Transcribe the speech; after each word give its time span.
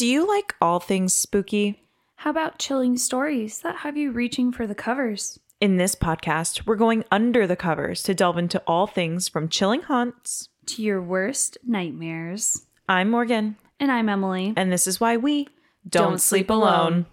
Do 0.00 0.06
you 0.06 0.26
like 0.26 0.54
all 0.62 0.80
things 0.80 1.12
spooky? 1.12 1.82
How 2.16 2.30
about 2.30 2.58
chilling 2.58 2.96
stories 2.96 3.58
that 3.58 3.76
have 3.80 3.98
you 3.98 4.12
reaching 4.12 4.50
for 4.50 4.66
the 4.66 4.74
covers? 4.74 5.38
In 5.60 5.76
this 5.76 5.94
podcast, 5.94 6.64
we're 6.66 6.76
going 6.76 7.04
under 7.10 7.46
the 7.46 7.54
covers 7.54 8.02
to 8.04 8.14
delve 8.14 8.38
into 8.38 8.62
all 8.66 8.86
things 8.86 9.28
from 9.28 9.50
chilling 9.50 9.82
haunts. 9.82 10.48
To 10.68 10.82
your 10.82 11.02
worst 11.02 11.58
nightmares. 11.66 12.64
I'm 12.88 13.10
Morgan, 13.10 13.56
And 13.78 13.92
I'm 13.92 14.08
Emily. 14.08 14.54
and 14.56 14.72
this 14.72 14.86
is 14.86 15.00
why 15.00 15.18
we 15.18 15.48
don't, 15.86 16.12
Don't 16.12 16.18
sleep 16.18 16.46
sleep 16.46 16.50
alone. 16.50 16.70
alone. 16.92 17.06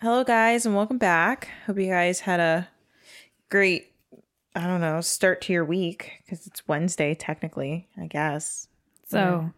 Hello, 0.00 0.24
guys, 0.24 0.66
and 0.66 0.74
welcome 0.74 0.98
back. 0.98 1.48
Hope 1.66 1.78
you 1.78 1.86
guys 1.90 2.18
had 2.18 2.40
a 2.40 2.68
great, 3.50 3.92
I 4.56 4.66
don't 4.66 4.80
know, 4.80 5.00
start 5.00 5.42
to 5.42 5.52
your 5.52 5.64
week 5.64 6.10
because 6.24 6.44
it's 6.48 6.66
Wednesday, 6.66 7.14
technically, 7.14 7.86
I 7.96 8.08
guess. 8.08 8.66
So, 9.06 9.52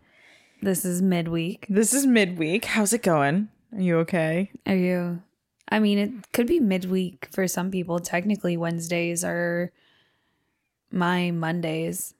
this 0.64 0.84
is 0.84 1.02
midweek. 1.02 1.66
This 1.68 1.92
is 1.92 2.06
midweek. 2.06 2.64
How's 2.64 2.92
it 2.92 3.02
going? 3.02 3.48
Are 3.72 3.80
you 3.80 3.98
okay? 3.98 4.50
Are 4.66 4.74
you? 4.74 5.22
I 5.68 5.78
mean, 5.78 5.98
it 5.98 6.32
could 6.32 6.46
be 6.46 6.60
midweek 6.60 7.28
for 7.32 7.46
some 7.48 7.70
people. 7.70 7.98
Technically, 7.98 8.56
Wednesdays 8.56 9.24
are 9.24 9.72
my 10.90 11.30
Mondays. 11.30 12.14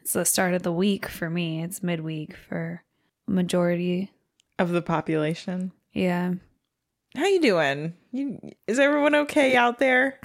It's 0.00 0.12
the 0.12 0.24
start 0.24 0.54
of 0.54 0.62
the 0.62 0.72
week 0.72 1.06
for 1.06 1.30
me. 1.30 1.62
It's 1.62 1.82
midweek 1.82 2.36
for 2.36 2.82
majority. 3.26 4.10
Of 4.58 4.70
the 4.70 4.82
population. 4.82 5.72
Yeah. 5.92 6.34
How 7.16 7.26
you 7.26 7.40
doing? 7.40 7.94
You, 8.10 8.38
is 8.66 8.78
everyone 8.78 9.14
okay 9.14 9.56
out 9.56 9.78
there? 9.78 10.18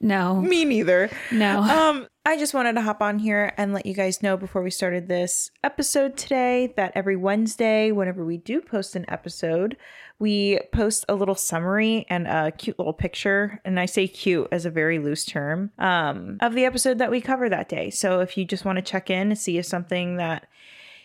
No. 0.00 0.40
Me 0.40 0.64
neither. 0.64 1.10
No. 1.30 1.60
Um, 1.80 2.08
I 2.26 2.36
just 2.36 2.52
wanted 2.52 2.74
to 2.74 2.82
hop 2.82 3.00
on 3.00 3.18
here 3.18 3.52
and 3.56 3.72
let 3.72 3.86
you 3.86 3.94
guys 3.94 4.22
know 4.22 4.36
before 4.36 4.62
we 4.62 4.70
started 4.70 5.08
this 5.08 5.50
episode 5.64 6.16
today 6.16 6.72
that 6.76 6.92
every 6.94 7.16
Wednesday, 7.16 7.90
whenever 7.90 8.24
we 8.24 8.36
do 8.36 8.60
post 8.60 8.94
an 8.94 9.06
episode, 9.08 9.76
we 10.18 10.60
post 10.70 11.06
a 11.08 11.14
little 11.14 11.34
summary 11.34 12.04
and 12.10 12.26
a 12.26 12.52
cute 12.52 12.78
little 12.78 12.92
picture. 12.92 13.60
And 13.64 13.80
I 13.80 13.86
say 13.86 14.06
cute 14.06 14.48
as 14.52 14.66
a 14.66 14.70
very 14.70 14.98
loose 14.98 15.24
term 15.24 15.70
um, 15.78 16.36
of 16.40 16.54
the 16.54 16.66
episode 16.66 16.98
that 16.98 17.10
we 17.10 17.22
cover 17.22 17.48
that 17.48 17.70
day. 17.70 17.88
So 17.88 18.20
if 18.20 18.36
you 18.36 18.44
just 18.44 18.66
want 18.66 18.76
to 18.76 18.82
check 18.82 19.08
in 19.08 19.28
and 19.30 19.38
see 19.38 19.56
if 19.56 19.64
something 19.64 20.16
that 20.16 20.46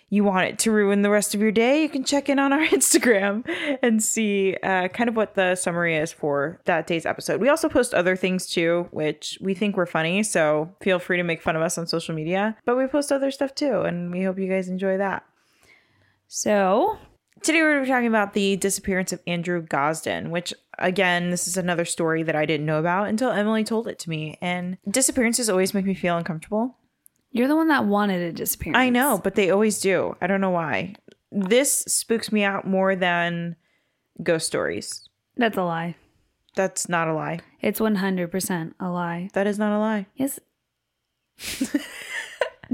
you 0.09 0.23
want 0.23 0.47
it 0.47 0.59
to 0.59 0.71
ruin 0.71 1.01
the 1.01 1.09
rest 1.09 1.33
of 1.33 1.41
your 1.41 1.51
day, 1.51 1.81
you 1.81 1.89
can 1.89 2.03
check 2.03 2.29
in 2.29 2.39
on 2.39 2.53
our 2.53 2.59
Instagram 2.67 3.43
and 3.81 4.01
see 4.03 4.55
uh, 4.63 4.87
kind 4.89 5.09
of 5.09 5.15
what 5.15 5.35
the 5.35 5.55
summary 5.55 5.95
is 5.95 6.11
for 6.11 6.61
that 6.65 6.87
day's 6.87 7.05
episode. 7.05 7.41
We 7.41 7.49
also 7.49 7.69
post 7.69 7.93
other 7.93 8.15
things 8.15 8.47
too, 8.47 8.87
which 8.91 9.37
we 9.41 9.53
think 9.53 9.75
we're 9.75 9.85
funny. 9.85 10.23
So 10.23 10.73
feel 10.81 10.99
free 10.99 11.17
to 11.17 11.23
make 11.23 11.41
fun 11.41 11.55
of 11.55 11.61
us 11.61 11.77
on 11.77 11.87
social 11.87 12.13
media. 12.13 12.55
But 12.65 12.77
we 12.77 12.85
post 12.87 13.11
other 13.11 13.31
stuff 13.31 13.55
too, 13.55 13.81
and 13.81 14.11
we 14.11 14.23
hope 14.23 14.37
you 14.37 14.47
guys 14.49 14.69
enjoy 14.69 14.97
that. 14.97 15.23
So, 16.27 16.97
Today 17.43 17.61
we're 17.61 17.85
talking 17.85 18.07
about 18.07 18.33
the 18.33 18.55
disappearance 18.55 19.13
of 19.13 19.21
Andrew 19.27 19.61
Gosden, 19.61 20.31
which 20.31 20.51
again, 20.79 21.29
this 21.29 21.47
is 21.47 21.57
another 21.57 21.85
story 21.85 22.23
that 22.23 22.35
I 22.35 22.47
didn't 22.47 22.65
know 22.65 22.79
about 22.79 23.07
until 23.07 23.29
Emily 23.29 23.63
told 23.63 23.87
it 23.87 23.99
to 23.99 24.09
me. 24.09 24.37
And 24.41 24.77
disappearances 24.89 25.47
always 25.47 25.73
make 25.73 25.85
me 25.85 25.93
feel 25.93 26.17
uncomfortable. 26.17 26.75
You're 27.35 27.49
the 27.49 27.55
one 27.57 27.67
that 27.67 27.83
wanted 27.83 28.21
a 28.21 28.31
disappearance. 28.31 28.77
I 28.77 28.89
know, 28.89 29.19
but 29.21 29.35
they 29.35 29.49
always 29.49 29.81
do. 29.81 30.15
I 30.21 30.27
don't 30.27 30.39
know 30.39 30.51
why. 30.51 30.95
This 31.33 31.79
spooks 31.85 32.31
me 32.31 32.45
out 32.45 32.65
more 32.65 32.95
than 32.95 33.57
ghost 34.23 34.47
stories. 34.47 35.09
That's 35.35 35.57
a 35.57 35.63
lie. 35.63 35.95
That's 36.55 36.87
not 36.87 37.09
a 37.09 37.13
lie. 37.13 37.41
It's 37.59 37.81
100% 37.81 38.73
a 38.79 38.89
lie. 38.89 39.29
That 39.33 39.47
is 39.47 39.59
not 39.59 39.73
a 39.73 39.79
lie. 39.79 40.05
Yes. 40.15 40.39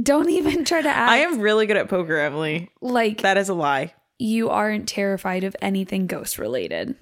Don't 0.01 0.29
even 0.29 0.63
try 0.63 0.83
to 0.83 0.89
act 0.89 1.11
I 1.11 1.17
am 1.17 1.39
really 1.39 1.65
good 1.65 1.75
at 1.77 1.89
poker, 1.89 2.17
Emily. 2.17 2.69
like 2.81 3.21
That 3.21 3.37
is 3.37 3.49
a 3.49 3.55
lie. 3.55 3.95
you 4.19 4.49
aren't 4.49 4.87
terrified 4.87 5.43
of 5.43 5.55
anything 5.59 6.05
ghost 6.05 6.37
related. 6.37 6.95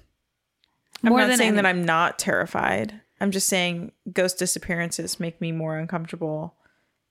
I'm 1.04 1.10
More 1.10 1.26
not 1.26 1.36
saying 1.36 1.56
that 1.56 1.66
I'm 1.66 1.84
not 1.84 2.18
terrified. 2.18 3.02
I'm 3.20 3.30
just 3.30 3.48
saying 3.48 3.92
ghost 4.10 4.38
disappearances 4.38 5.20
make 5.20 5.42
me 5.42 5.52
more 5.52 5.76
uncomfortable 5.76 6.54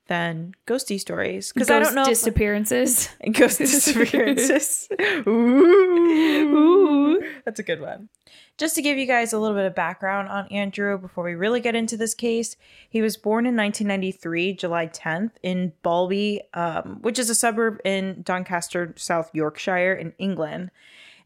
than 0.09 0.56
ghosty 0.68 1.00
stories 1.00 1.53
because 1.53 1.70
I 1.70 1.80
don't 1.80 1.96
know 1.96 2.02
if- 2.02 2.09
disappearances. 2.09 3.09
Ghost 3.31 3.58
disappearances. 3.59 4.90
Ooh. 5.28 7.24
That's 7.46 7.59
a 7.59 7.64
good 7.64 7.80
one. 7.80 8.09
Just 8.58 8.75
to 8.75 8.81
give 8.81 8.97
you 8.97 9.06
guys 9.06 9.31
a 9.31 9.40
little 9.40 9.56
bit 9.56 9.66
of 9.66 9.74
background 9.75 10.28
on 10.28 10.47
Andrew 10.47 10.97
before 10.97 11.24
we 11.24 11.34
really 11.36 11.62
get 11.62 11.75
into 11.75 11.96
this 11.96 12.14
case, 12.14 12.58
he 12.90 13.02
was 13.02 13.16
born 13.16 13.46
in 13.46 13.56
1993, 13.56 14.53
July 14.53 14.88
10th, 14.88 15.31
in 15.42 15.72
Balby, 15.81 16.41
um, 16.53 16.97
which 17.02 17.18
is 17.18 17.30
a 17.30 17.36
suburb 17.36 17.80
in 17.86 18.22
Doncaster, 18.24 18.94
South 18.97 19.30
Yorkshire, 19.34 19.94
in 19.94 20.14
England. 20.18 20.72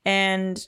And 0.05 0.67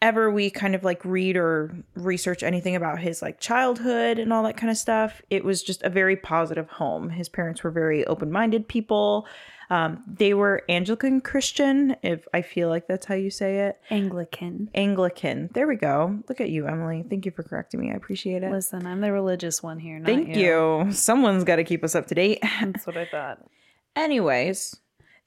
whenever 0.00 0.30
we 0.30 0.50
kind 0.50 0.74
of 0.74 0.84
like 0.84 1.04
read 1.04 1.36
or 1.36 1.74
research 1.94 2.42
anything 2.42 2.76
about 2.76 3.00
his 3.00 3.20
like 3.20 3.40
childhood 3.40 4.18
and 4.18 4.32
all 4.32 4.44
that 4.44 4.56
kind 4.56 4.70
of 4.70 4.76
stuff, 4.76 5.22
it 5.30 5.44
was 5.44 5.62
just 5.62 5.82
a 5.82 5.90
very 5.90 6.16
positive 6.16 6.68
home. 6.68 7.10
His 7.10 7.28
parents 7.28 7.64
were 7.64 7.70
very 7.70 8.06
open 8.06 8.30
minded 8.30 8.68
people. 8.68 9.26
Um, 9.70 10.02
they 10.06 10.32
were 10.32 10.62
Anglican 10.68 11.20
Christian, 11.20 11.94
if 12.02 12.26
I 12.32 12.40
feel 12.40 12.68
like 12.68 12.86
that's 12.86 13.04
how 13.04 13.16
you 13.16 13.28
say 13.28 13.66
it. 13.66 13.78
Anglican. 13.90 14.70
Anglican. 14.74 15.50
There 15.52 15.66
we 15.66 15.76
go. 15.76 16.20
Look 16.28 16.40
at 16.40 16.48
you, 16.48 16.66
Emily. 16.66 17.04
Thank 17.08 17.26
you 17.26 17.32
for 17.32 17.42
correcting 17.42 17.80
me. 17.80 17.90
I 17.90 17.94
appreciate 17.94 18.42
it. 18.42 18.50
Listen, 18.50 18.86
I'm 18.86 19.02
the 19.02 19.12
religious 19.12 19.62
one 19.62 19.78
here. 19.78 19.98
Not 19.98 20.06
Thank 20.06 20.36
you. 20.36 20.86
Someone's 20.90 21.44
got 21.44 21.56
to 21.56 21.64
keep 21.64 21.84
us 21.84 21.94
up 21.94 22.06
to 22.06 22.14
date. 22.14 22.38
That's 22.62 22.86
what 22.86 22.96
I 22.96 23.04
thought. 23.04 23.44
Anyways, 23.96 24.76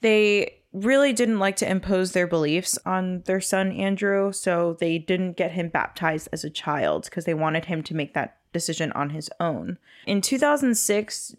they 0.02 0.61
really 0.74 1.14
didn't 1.14 1.40
like 1.40 1.56
to 1.58 1.70
impose 1.70 2.12
their 2.12 2.28
beliefs 2.28 2.78
on 2.86 3.24
their 3.26 3.42
son 3.42 3.72
Andrew, 3.72 4.32
so 4.32 4.78
they 4.80 4.98
didn't 4.98 5.38
get 5.38 5.52
him 5.52 5.70
baptized 5.70 6.30
as 6.32 6.44
a 6.44 6.50
child 6.50 7.06
because 7.06 7.26
they 7.26 7.34
wanted 7.34 7.66
him 7.66 7.84
to 7.84 7.96
make 7.96 8.14
that 8.14 8.38
decision 8.54 8.92
on 8.94 9.12
his 9.12 9.30
own. 9.40 9.78
In 10.06 10.22
2006, 10.22 11.36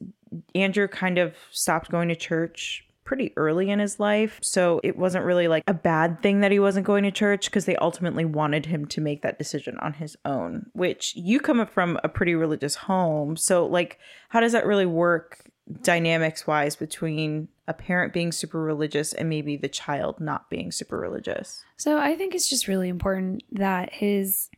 Andrew 0.55 0.89
kind 0.89 1.19
of 1.19 1.35
stopped 1.51 1.91
going 1.91 2.09
to 2.09 2.17
church 2.17 2.87
pretty 3.05 3.33
early 3.37 3.69
in 3.69 3.79
his 3.79 3.99
life, 3.99 4.39
so 4.41 4.81
it 4.83 4.97
wasn't 4.97 5.25
really 5.25 5.49
like 5.49 5.65
a 5.67 5.75
bad 5.75 6.23
thing 6.23 6.41
that 6.41 6.53
he 6.53 6.59
wasn't 6.59 6.87
going 6.87 7.03
to 7.05 7.11
church 7.11 7.47
because 7.47 7.65
they 7.65 7.77
ultimately 7.77 8.25
wanted 8.25 8.67
him 8.67 8.87
to 8.87 9.01
make 9.01 9.23
that 9.23 9.39
decision 9.39 9.77
on 9.81 9.95
his 9.95 10.17
own, 10.25 10.67
which 10.73 11.15
you 11.17 11.41
come 11.41 11.61
up 11.61 11.71
from 11.71 11.99
a 12.05 12.09
pretty 12.09 12.35
religious 12.35 12.75
home. 12.75 13.37
So 13.37 13.67
like 13.67 13.99
how 14.29 14.41
does 14.41 14.53
that 14.53 14.67
really 14.67 14.87
work 14.87 15.51
dynamics 15.83 16.47
wise 16.47 16.77
between 16.77 17.49
a 17.69 17.73
parent 17.73 18.13
being 18.13 18.33
super 18.33 18.61
religious 18.61 19.13
and 19.13 19.29
maybe 19.29 19.57
the 19.57 19.69
child 19.69 20.21
not 20.21 20.51
being 20.51 20.73
super 20.73 20.99
religious. 20.99 21.63
So 21.77 21.99
I 21.99 22.17
think 22.17 22.35
it's 22.35 22.49
just 22.49 22.69
really 22.69 22.89
important 22.89 23.43
that 23.53 23.93
his 23.93 24.51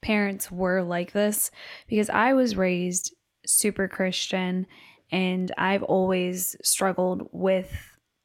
parents 0.00 0.50
were 0.50 0.82
like 0.82 1.12
this 1.12 1.50
because 1.88 2.08
I 2.08 2.32
was 2.32 2.56
raised 2.56 3.14
super 3.46 3.88
Christian 3.88 4.66
and 5.10 5.52
I've 5.56 5.82
always 5.82 6.56
struggled 6.62 7.28
with 7.32 7.72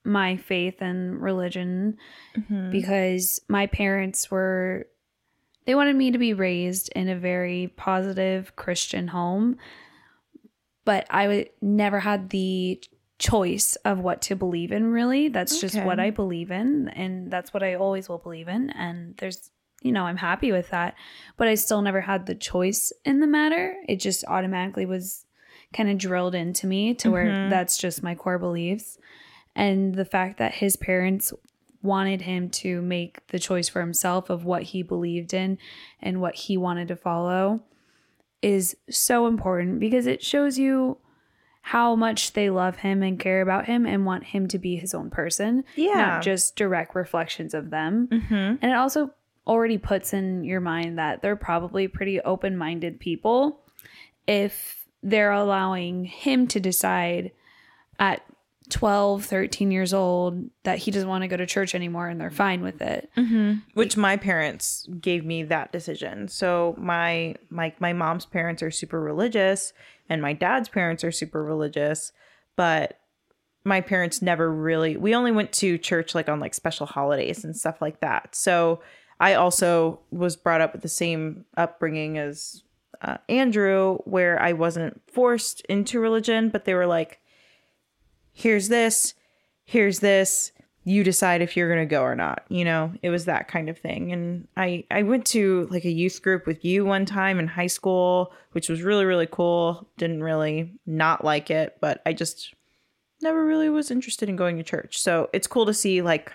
my 0.06 0.38
faith 0.38 0.82
and 0.82 1.22
religion 1.22 1.98
mm-hmm. 2.38 2.72
because 2.72 3.40
my 3.48 3.68
parents 3.68 4.30
were 4.30 4.88
they 5.66 5.76
wanted 5.76 5.96
me 5.96 6.12
to 6.12 6.18
be 6.18 6.34
raised 6.34 6.92
in 6.94 7.08
a 7.08 7.16
very 7.16 7.72
positive 7.78 8.54
Christian 8.58 9.08
home 9.08 9.58
but 10.86 11.06
I 11.10 11.28
would 11.28 11.50
never 11.62 12.00
had 12.00 12.30
the 12.30 12.82
choice 13.20 13.76
of 13.86 14.00
what 14.00 14.22
to 14.24 14.36
believe 14.36 14.72
in 14.72 14.88
really. 14.92 15.30
That's 15.30 15.60
just 15.62 15.76
what 15.86 16.00
I 16.00 16.10
believe 16.10 16.52
in 16.52 16.90
and 16.90 17.32
that's 17.32 17.54
what 17.54 17.64
I 17.64 17.76
always 17.76 18.10
will 18.10 18.18
believe 18.18 18.48
in 18.48 18.70
and 18.72 19.16
there's 19.18 19.50
you 19.82 19.92
know 19.92 20.04
I'm 20.06 20.18
happy 20.18 20.52
with 20.52 20.70
that 20.72 20.96
but 21.38 21.48
I 21.48 21.56
still 21.56 21.82
never 21.82 22.02
had 22.02 22.26
the 22.26 22.36
choice 22.36 22.92
in 23.06 23.20
the 23.22 23.28
matter. 23.28 23.76
It 23.88 23.98
just 23.98 24.26
automatically 24.28 24.86
was 24.86 25.26
kind 25.74 25.90
of 25.90 25.98
drilled 25.98 26.36
into 26.36 26.68
me 26.68 26.94
to 26.96 27.12
where 27.12 27.32
Mhm. 27.32 27.50
that's 27.50 27.78
just 27.78 28.04
my 28.04 28.14
core 28.16 28.40
beliefs 28.40 28.98
and 29.56 29.96
the 29.96 30.06
fact 30.06 30.38
that 30.40 30.56
his 30.56 30.76
parents 30.76 31.32
wanted 31.82 32.22
him 32.22 32.50
to 32.50 32.82
make 32.82 33.26
the 33.28 33.40
choice 33.40 33.68
for 33.70 33.82
himself 33.82 34.30
of 34.30 34.46
what 34.46 34.64
he 34.64 34.82
believed 34.82 35.34
in 35.34 35.58
and 36.02 36.20
what 36.22 36.36
he 36.36 36.58
wanted 36.58 36.88
to 36.88 36.96
follow 36.96 37.62
is 38.44 38.76
so 38.90 39.26
important 39.28 39.80
because 39.80 40.06
it 40.08 40.22
shows 40.24 40.58
you 40.60 40.98
how 41.62 41.96
much 41.96 42.34
they 42.34 42.50
love 42.50 42.76
him 42.78 43.02
and 43.02 43.18
care 43.20 43.42
about 43.42 43.66
him 43.66 43.86
and 43.86 44.06
want 44.06 44.26
him 44.26 44.48
to 44.50 44.60
be 44.60 44.76
his 44.76 44.94
own 44.94 45.10
person, 45.10 45.64
Yeah. 45.78 45.94
not 45.94 46.22
just 46.22 46.56
direct 46.58 46.94
reflections 46.94 47.54
of 47.54 47.70
them. 47.70 48.10
Mm-hmm. 48.12 48.34
And 48.34 48.64
it 48.64 48.76
also 48.76 49.12
already 49.48 49.78
puts 49.78 50.14
in 50.14 50.44
your 50.44 50.60
mind 50.60 50.98
that 51.00 51.22
they're 51.22 51.38
probably 51.38 51.88
pretty 51.88 52.20
open 52.22 52.58
minded 52.58 53.00
people 53.00 53.62
if 54.28 54.86
they're 55.02 55.32
allowing 55.32 56.06
him 56.06 56.48
to 56.48 56.60
decide 56.60 57.32
at 58.00 58.22
12, 58.74 59.24
13 59.24 59.70
years 59.70 59.94
old 59.94 60.50
that 60.64 60.80
he 60.80 60.90
doesn't 60.90 61.08
want 61.08 61.22
to 61.22 61.28
go 61.28 61.38
to 61.38 61.46
church 61.46 61.76
anymore 61.76 62.08
and 62.08 62.20
they're 62.20 62.32
fine 62.32 62.64
with 62.64 62.82
it. 62.82 63.08
Mm-hmm. 63.16 63.60
Which 63.76 63.96
my 63.96 64.18
parents 64.18 64.90
gave 65.00 65.24
me 65.24 65.44
that 65.44 65.72
decision. 65.72 66.28
So 66.28 66.74
my 66.80 67.36
my 67.52 67.72
my 67.80 67.94
mom's 67.94 68.26
parents 68.26 68.64
are 68.64 68.72
super 68.72 69.00
religious 69.00 69.74
and 70.10 70.24
my 70.24 70.34
dad's 70.34 70.70
parents 70.70 71.04
are 71.04 71.12
super 71.12 71.44
religious, 71.44 72.12
but 72.56 73.00
my 73.64 73.80
parents 73.80 74.24
never 74.24 74.52
really 74.52 74.98
we 74.98 75.14
only 75.14 75.32
went 75.32 75.52
to 75.54 75.78
church 75.78 76.16
like 76.16 76.28
on 76.28 76.40
like 76.40 76.56
special 76.56 76.88
holidays 76.88 77.44
and 77.44 77.56
stuff 77.56 77.80
like 77.80 78.00
that. 78.00 78.34
So 78.34 78.82
I 79.20 79.36
also 79.36 80.00
was 80.10 80.36
brought 80.36 80.62
up 80.62 80.74
with 80.74 80.82
the 80.82 80.90
same 80.90 81.46
upbringing 81.56 82.18
as 82.18 82.64
uh, 83.04 83.18
Andrew, 83.30 84.00
where 84.06 84.42
I 84.42 84.54
wasn't 84.54 85.00
forced 85.12 85.62
into 85.68 86.00
religion, 86.00 86.50
but 86.50 86.66
they 86.66 86.74
were 86.74 86.88
like, 86.88 87.20
here's 88.34 88.68
this, 88.68 89.14
here's 89.64 90.00
this. 90.00 90.52
You 90.86 91.06
decide 91.06 91.42
if 91.42 91.56
you're 91.56 91.74
going 91.74 91.88
to 91.88 91.90
go 91.90 92.02
or 92.02 92.16
not. 92.16 92.44
You 92.50 92.66
know, 92.66 92.92
it 93.02 93.10
was 93.10 93.24
that 93.26 93.48
kind 93.48 93.70
of 93.70 93.78
thing. 93.78 94.12
And 94.12 94.50
I, 94.58 94.84
I 94.92 95.04
went 95.04 95.26
to 95.28 95.68
like 95.72 95.86
a 95.86 95.92
youth 95.92 96.22
group 96.22 96.46
with 96.46 96.66
you 96.66 96.84
one 96.84 97.06
time 97.06 97.40
in 97.40 97.48
high 97.48 97.68
school, 97.68 98.34
which 98.52 98.68
was 98.68 98.82
really, 98.82 99.06
really 99.06 99.28
cool. 99.32 99.88
Didn't 99.98 100.24
really 100.24 100.74
not 100.86 101.24
like 101.24 101.50
it, 101.50 101.78
but 101.80 102.02
I 102.06 102.12
just 102.12 102.54
never 103.22 103.46
really 103.46 103.70
was 103.70 103.92
interested 103.92 104.28
in 104.28 104.36
going 104.36 104.58
to 104.58 104.64
church. 104.64 105.00
So 105.00 105.30
it's 105.32 105.48
cool 105.48 105.66
to 105.66 105.74
see 105.74 106.02
like 106.02 106.34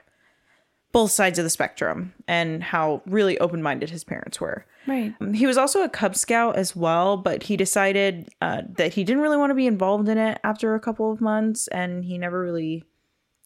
both 0.92 1.10
sides 1.10 1.38
of 1.38 1.44
the 1.44 1.50
spectrum 1.50 2.14
and 2.26 2.62
how 2.62 3.02
really 3.06 3.38
open 3.38 3.62
minded 3.62 3.90
his 3.90 4.04
parents 4.04 4.40
were. 4.40 4.64
Right. 4.86 5.14
He 5.34 5.46
was 5.46 5.58
also 5.58 5.82
a 5.82 5.88
Cub 5.88 6.16
Scout 6.16 6.56
as 6.56 6.74
well, 6.74 7.18
but 7.18 7.42
he 7.42 7.56
decided 7.56 8.30
uh, 8.40 8.62
that 8.76 8.94
he 8.94 9.04
didn't 9.04 9.22
really 9.22 9.36
want 9.36 9.50
to 9.50 9.54
be 9.54 9.66
involved 9.66 10.08
in 10.08 10.16
it 10.16 10.40
after 10.42 10.74
a 10.74 10.80
couple 10.80 11.12
of 11.12 11.20
months, 11.20 11.68
and 11.68 12.04
he 12.04 12.16
never 12.16 12.40
really 12.40 12.84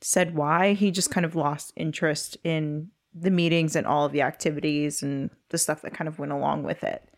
said 0.01 0.37
why. 0.37 0.75
He 0.75 0.93
just 0.93 1.11
kind 1.11 1.27
of 1.27 1.35
lost 1.35 1.73
interest 1.75 2.37
in 2.45 2.91
the 3.15 3.31
meetings 3.31 3.75
and 3.75 3.87
all 3.87 4.07
of 4.07 4.13
the 4.13 4.23
activities 4.23 5.03
and 5.03 5.31
the 5.51 5.59
stuff 5.59 5.83
that 5.83 5.95
kind 5.95 6.09
of 6.09 6.19
went 6.19 6.33
along 6.33 6.63
with 6.63 6.85
it. 6.85 7.09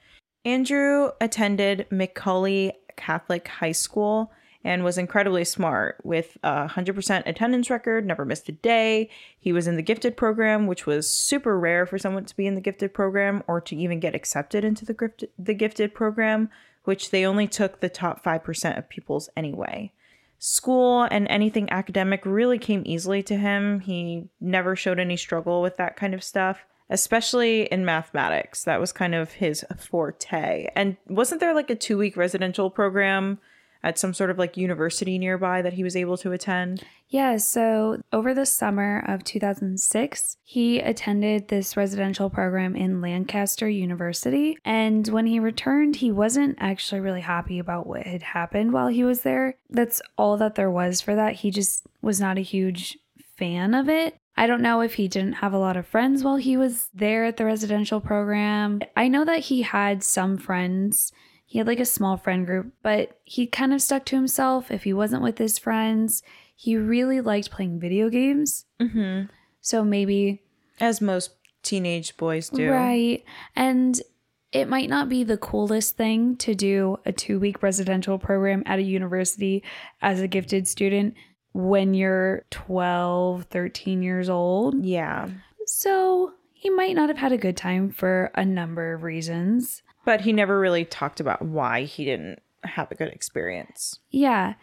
Andrew 0.45 1.11
attended 1.21 1.87
McAuley 1.91 2.73
Catholic 2.97 3.49
High 3.49 3.73
School 3.73 4.33
and 4.65 4.83
was 4.83 4.97
incredibly 4.97 5.45
smart 5.45 5.99
with 6.03 6.39
a 6.43 6.67
100% 6.69 7.23
attendance 7.27 7.69
record, 7.69 8.07
never 8.07 8.25
missed 8.25 8.49
a 8.49 8.53
day. 8.53 9.11
He 9.39 9.53
was 9.53 9.67
in 9.67 9.77
the 9.77 9.83
gifted 9.83 10.17
program, 10.17 10.67
which 10.67 10.87
was 10.87 11.09
super 11.09 11.59
rare 11.59 11.85
for 11.85 11.99
someone 11.99 12.25
to 12.25 12.37
be 12.37 12.47
in 12.47 12.55
the 12.55 12.63
gifted 12.63 12.95
program 12.95 13.43
or 13.47 13.61
to 13.61 13.77
even 13.77 14.01
get 14.01 14.15
accepted 14.15 14.65
into 14.65 14.87
the 14.87 14.95
gifted, 14.95 15.29
the 15.39 15.55
gifted 15.55 15.95
program, 15.95 16.49
which 16.85 17.11
they 17.11 17.27
only 17.27 17.47
took 17.47 17.81
the 17.81 17.91
top 17.91 18.25
5% 18.25 18.79
of 18.79 18.89
pupils 18.89 19.29
anyway. 19.37 19.93
School 20.39 21.03
and 21.11 21.29
anything 21.29 21.71
academic 21.71 22.25
really 22.25 22.59
came 22.59 22.83
easily 22.87 23.23
to 23.25 23.37
him. 23.37 23.81
He 23.81 24.29
never 24.41 24.75
showed 24.75 24.99
any 24.99 25.17
struggle 25.17 25.61
with 25.61 25.77
that 25.77 25.97
kind 25.97 26.15
of 26.15 26.25
stuff 26.25 26.65
especially 26.91 27.63
in 27.63 27.85
mathematics. 27.85 28.65
That 28.65 28.79
was 28.79 28.93
kind 28.93 29.15
of 29.15 29.33
his 29.33 29.65
forte. 29.79 30.69
And 30.77 30.99
wasn't 31.09 31.41
there 31.41 31.55
like 31.55 31.71
a 31.71 31.75
two 31.75 31.97
week 31.97 32.15
residential 32.15 32.71
program 32.71 33.39
at 33.85 33.99
some 33.99 34.15
sort 34.15 34.31
of 34.31 34.39
like 34.39 34.57
university 34.57 35.19
nearby 35.19 35.63
that 35.63 35.75
he 35.75 35.85
was 35.85 35.95
able 35.95 36.17
to 36.17 36.33
attend? 36.33 36.83
Yeah, 37.09 37.37
so 37.37 38.03
over 38.13 38.35
the 38.35 38.47
summer 38.47 39.05
of 39.07 39.23
2006, 39.23 40.39
he 40.43 40.81
attended 40.81 41.47
this 41.47 41.77
residential 41.77 42.31
program 42.31 42.75
in 42.75 43.03
Lancaster 43.03 43.69
University. 43.69 44.59
And 44.65 45.07
when 45.09 45.27
he 45.27 45.39
returned, 45.39 45.97
he 45.97 46.11
wasn't 46.11 46.57
actually 46.59 47.03
really 47.03 47.21
happy 47.21 47.59
about 47.59 47.87
what 47.87 48.05
had 48.05 48.23
happened 48.23 48.73
while 48.73 48.89
he 48.89 49.05
was 49.05 49.21
there. 49.21 49.55
That's 49.71 50.01
all 50.17 50.39
that 50.39 50.55
there 50.57 50.71
was 50.71 51.01
for 51.03 51.15
that. 51.15 51.35
He 51.35 51.51
just 51.51 51.87
was 52.01 52.19
not 52.19 52.39
a 52.39 52.43
huge 52.43 52.99
fan 53.37 53.75
of 53.75 53.89
it. 53.89 54.17
I 54.37 54.47
don't 54.47 54.63
know 54.63 54.81
if 54.81 54.95
he 54.95 55.07
didn't 55.07 55.35
have 55.35 55.53
a 55.53 55.59
lot 55.59 55.77
of 55.77 55.87
friends 55.87 56.25
while 56.25 56.37
he 56.37 56.57
was 56.57 56.89
there 56.95 57.25
at 57.25 57.37
the 57.37 57.45
residential 57.45 58.01
program. 58.01 58.81
I 58.97 59.07
know 59.09 59.25
that 59.25 59.41
he 59.41 59.63
had 59.63 60.03
some 60.03 60.39
friends 60.39 61.13
he 61.55 61.59
had 61.59 61.69
like 61.69 61.79
a 61.79 61.85
small 61.85 62.17
friend 62.17 62.45
group, 62.45 62.73
but 62.83 63.17
he 63.23 63.47
kind 63.47 63.73
of 63.73 63.81
stuck 63.81 64.05
to 64.07 64.17
himself 64.17 64.73
if 64.73 64.83
he 64.83 64.93
wasn't 64.93 65.23
with 65.23 65.39
his 65.39 65.57
friends. 65.57 66.21
He 66.57 66.77
really 66.77 67.21
liked 67.21 67.53
playing 67.53 67.79
video 67.79 68.11
games. 68.11 68.65
Mm-hmm. 68.81 69.27
So 69.61 69.85
maybe. 69.85 70.43
As 70.81 71.01
most 71.01 71.31
teenage 71.63 72.17
boys 72.17 72.49
do. 72.49 72.73
Right. 72.73 73.23
And 73.55 74.03
it 74.51 74.67
might 74.67 74.91
not 74.91 75.09
be 75.09 75.23
the 75.23 75.37
coolest 75.37 75.97
thing 75.97 76.35
to 76.39 76.57
do 76.57 76.99
a 77.07 77.13
two 77.13 77.39
week 77.39 77.63
residential 77.63 78.19
program 78.19 78.65
at 78.67 78.81
a 78.81 78.83
university 78.83 79.63
as 80.03 80.19
a 80.19 80.27
gifted 80.27 80.67
student 80.67 81.15
when 81.53 81.95
you're 81.95 82.47
12, 82.51 83.45
13 83.45 84.03
years 84.03 84.29
old. 84.29 84.85
Yeah. 84.85 85.29
So 85.67 86.33
he 86.53 86.69
might 86.69 86.97
not 86.97 87.11
have 87.11 87.19
had 87.19 87.31
a 87.31 87.39
good 87.39 87.57
time 87.57 87.93
for 87.93 88.33
a 88.35 88.45
number 88.45 88.93
of 88.93 89.05
reasons. 89.05 89.84
But 90.05 90.23
he 90.23 90.33
never 90.33 90.59
really 90.59 90.85
talked 90.85 91.21
about 91.21 91.43
why 91.43 91.85
he 91.85 92.05
didn't 92.05 92.41
have 92.65 92.91
a 92.91 92.95
good 92.95 93.09
experience. 93.09 94.01
Yeah. 94.11 94.55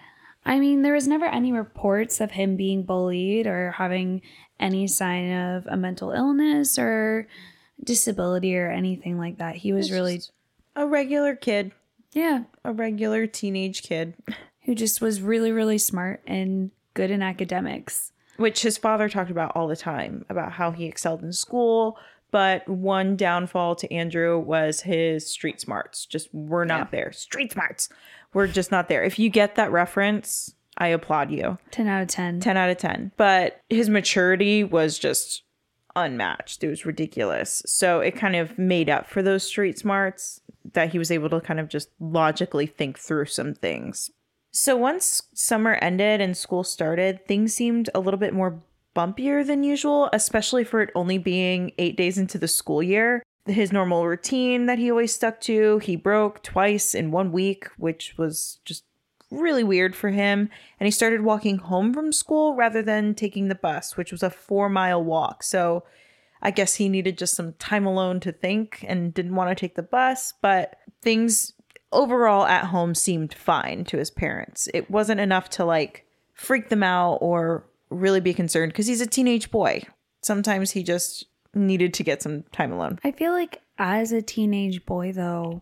I 0.46 0.60
mean, 0.60 0.82
there 0.82 0.94
was 0.94 1.08
never 1.08 1.26
any 1.26 1.52
reports 1.52 2.20
of 2.20 2.32
him 2.32 2.56
being 2.56 2.84
bullied 2.84 3.48
or 3.48 3.72
having 3.72 4.22
any 4.60 4.88
sign 4.88 5.32
of 5.32 5.68
a 5.68 5.78
mental 5.78 6.12
illness 6.12 6.80
or 6.80 7.28
disability 7.84 8.56
or 8.58 8.70
anything 8.70 9.18
like 9.18 9.38
that. 9.38 9.56
He 9.56 9.74
was 9.74 9.92
really 9.92 10.22
a 10.76 10.86
regular 10.86 11.36
kid. 11.36 11.72
Yeah. 12.14 12.44
A 12.64 12.74
regular 12.74 13.28
teenage 13.28 13.84
kid. 13.84 14.16
Who 14.66 14.76
just 14.76 15.02
was 15.02 15.22
really, 15.22 15.52
really 15.52 15.80
smart 15.80 16.22
and 16.28 16.70
good 16.94 17.10
in 17.10 17.24
academics. 17.24 18.12
Which 18.38 18.62
his 18.62 18.78
father 18.78 19.10
talked 19.10 19.32
about 19.32 19.56
all 19.56 19.68
the 19.68 19.76
time 19.76 20.26
about 20.30 20.54
how 20.54 20.72
he 20.72 20.86
excelled 20.86 21.24
in 21.24 21.34
school, 21.34 21.98
but 22.32 22.68
one 22.68 23.16
downfall 23.16 23.76
to 23.76 23.94
Andrew 23.94 24.40
was 24.40 24.82
his 24.82 25.28
street 25.28 25.62
smarts. 25.62 26.06
Just 26.06 26.34
we're 26.34 26.66
not 26.66 26.88
yeah. 26.88 26.92
there. 26.92 27.12
Street 27.12 27.52
smarts. 27.52 27.90
We're 28.34 28.48
just 28.48 28.72
not 28.72 28.88
there. 28.88 29.04
If 29.04 29.20
you 29.20 29.30
get 29.30 29.56
that 29.56 29.72
reference, 29.72 30.56
I 30.78 30.88
applaud 30.88 31.32
you. 31.32 31.58
10 31.72 31.88
out 31.88 32.02
of 32.02 32.08
10. 32.08 32.40
10 32.40 32.58
out 32.58 32.70
of 32.70 32.78
10. 32.78 33.12
But 33.18 33.62
his 33.70 33.90
maturity 33.90 34.64
was 34.64 34.98
just 34.98 35.44
unmatched. 35.96 36.64
It 36.64 36.70
was 36.70 36.86
ridiculous. 36.86 37.62
So 37.66 38.00
it 38.00 38.16
kind 38.16 38.36
of 38.36 38.58
made 38.58 38.90
up 38.90 39.08
for 39.08 39.22
those 39.22 39.44
street 39.44 39.78
smarts 39.78 40.42
that 40.74 40.92
he 40.92 40.98
was 40.98 41.12
able 41.12 41.30
to 41.30 41.42
kind 41.42 41.60
of 41.60 41.68
just 41.68 41.90
logically 42.00 42.66
think 42.66 42.98
through 42.98 43.26
some 43.26 43.54
things. 43.54 44.12
So 44.52 44.76
once 44.76 45.24
summer 45.34 45.74
ended 45.82 46.22
and 46.22 46.36
school 46.36 46.64
started, 46.64 47.26
things 47.26 47.54
seemed 47.54 47.90
a 47.96 48.00
little 48.00 48.20
bit 48.20 48.34
more 48.34 48.62
bumpier 48.96 49.46
than 49.46 49.64
usual, 49.64 50.10
especially 50.14 50.64
for 50.64 50.82
it 50.82 50.92
only 50.96 51.18
being 51.18 51.72
eight 51.78 51.96
days 51.96 52.18
into 52.18 52.38
the 52.38 52.48
school 52.48 52.84
year. 52.84 53.24
His 53.46 53.72
normal 53.72 54.06
routine 54.08 54.68
that 54.68 54.78
he 54.78 54.92
always 54.92 55.14
stuck 55.14 55.42
to, 55.42 55.80
he 55.80 55.96
broke 55.96 56.44
twice 56.44 56.94
in 56.94 57.12
one 57.12 57.32
week, 57.32 57.68
which 57.78 58.16
was 58.18 58.60
just 58.66 58.84
really 59.32 59.64
weird 59.64 59.96
for 59.96 60.10
him. 60.10 60.50
And 60.80 60.86
he 60.88 60.92
started 60.92 61.22
walking 61.22 61.58
home 61.58 61.94
from 61.94 62.12
school 62.12 62.56
rather 62.56 62.82
than 62.82 63.16
taking 63.16 63.48
the 63.48 63.56
bus, 63.56 63.98
which 63.98 64.12
was 64.12 64.22
a 64.22 64.30
four 64.30 64.70
mile 64.70 65.04
walk. 65.04 65.42
So 65.44 65.84
I 66.42 66.52
guess 66.52 66.76
he 66.76 66.90
needed 66.90 67.18
just 67.18 67.36
some 67.36 67.54
time 67.54 67.86
alone 67.86 68.20
to 68.22 68.32
think 68.32 68.84
and 68.88 69.14
didn't 69.14 69.36
want 69.36 69.50
to 69.50 69.60
take 69.60 69.76
the 69.76 69.84
bus. 69.84 70.34
But 70.42 70.76
things 71.02 71.54
overall 71.92 72.46
at 72.46 72.66
home 72.66 72.96
seemed 72.96 73.34
fine 73.34 73.86
to 73.86 73.98
his 73.98 74.12
parents. 74.12 74.70
It 74.74 74.92
wasn't 74.92 75.20
enough 75.20 75.50
to 75.52 75.66
like 75.66 76.06
freak 76.34 76.70
them 76.70 76.84
out 76.84 77.16
or 77.22 77.66
really 77.92 78.20
be 78.20 78.34
concerned 78.34 78.72
because 78.72 78.88
he's 78.88 79.02
a 79.02 79.08
teenage 79.08 79.52
boy. 79.52 79.84
Sometimes 80.24 80.72
he 80.72 80.84
just 80.84 81.26
needed 81.54 81.94
to 81.96 82.04
get 82.04 82.22
some 82.22 82.44
time 82.52 82.72
alone. 82.72 83.00
I 83.04 83.12
feel 83.12 83.34
like 83.34 83.62
as 83.78 84.12
a 84.12 84.22
teenage 84.22 84.86
boy, 84.86 85.12
though, 85.12 85.62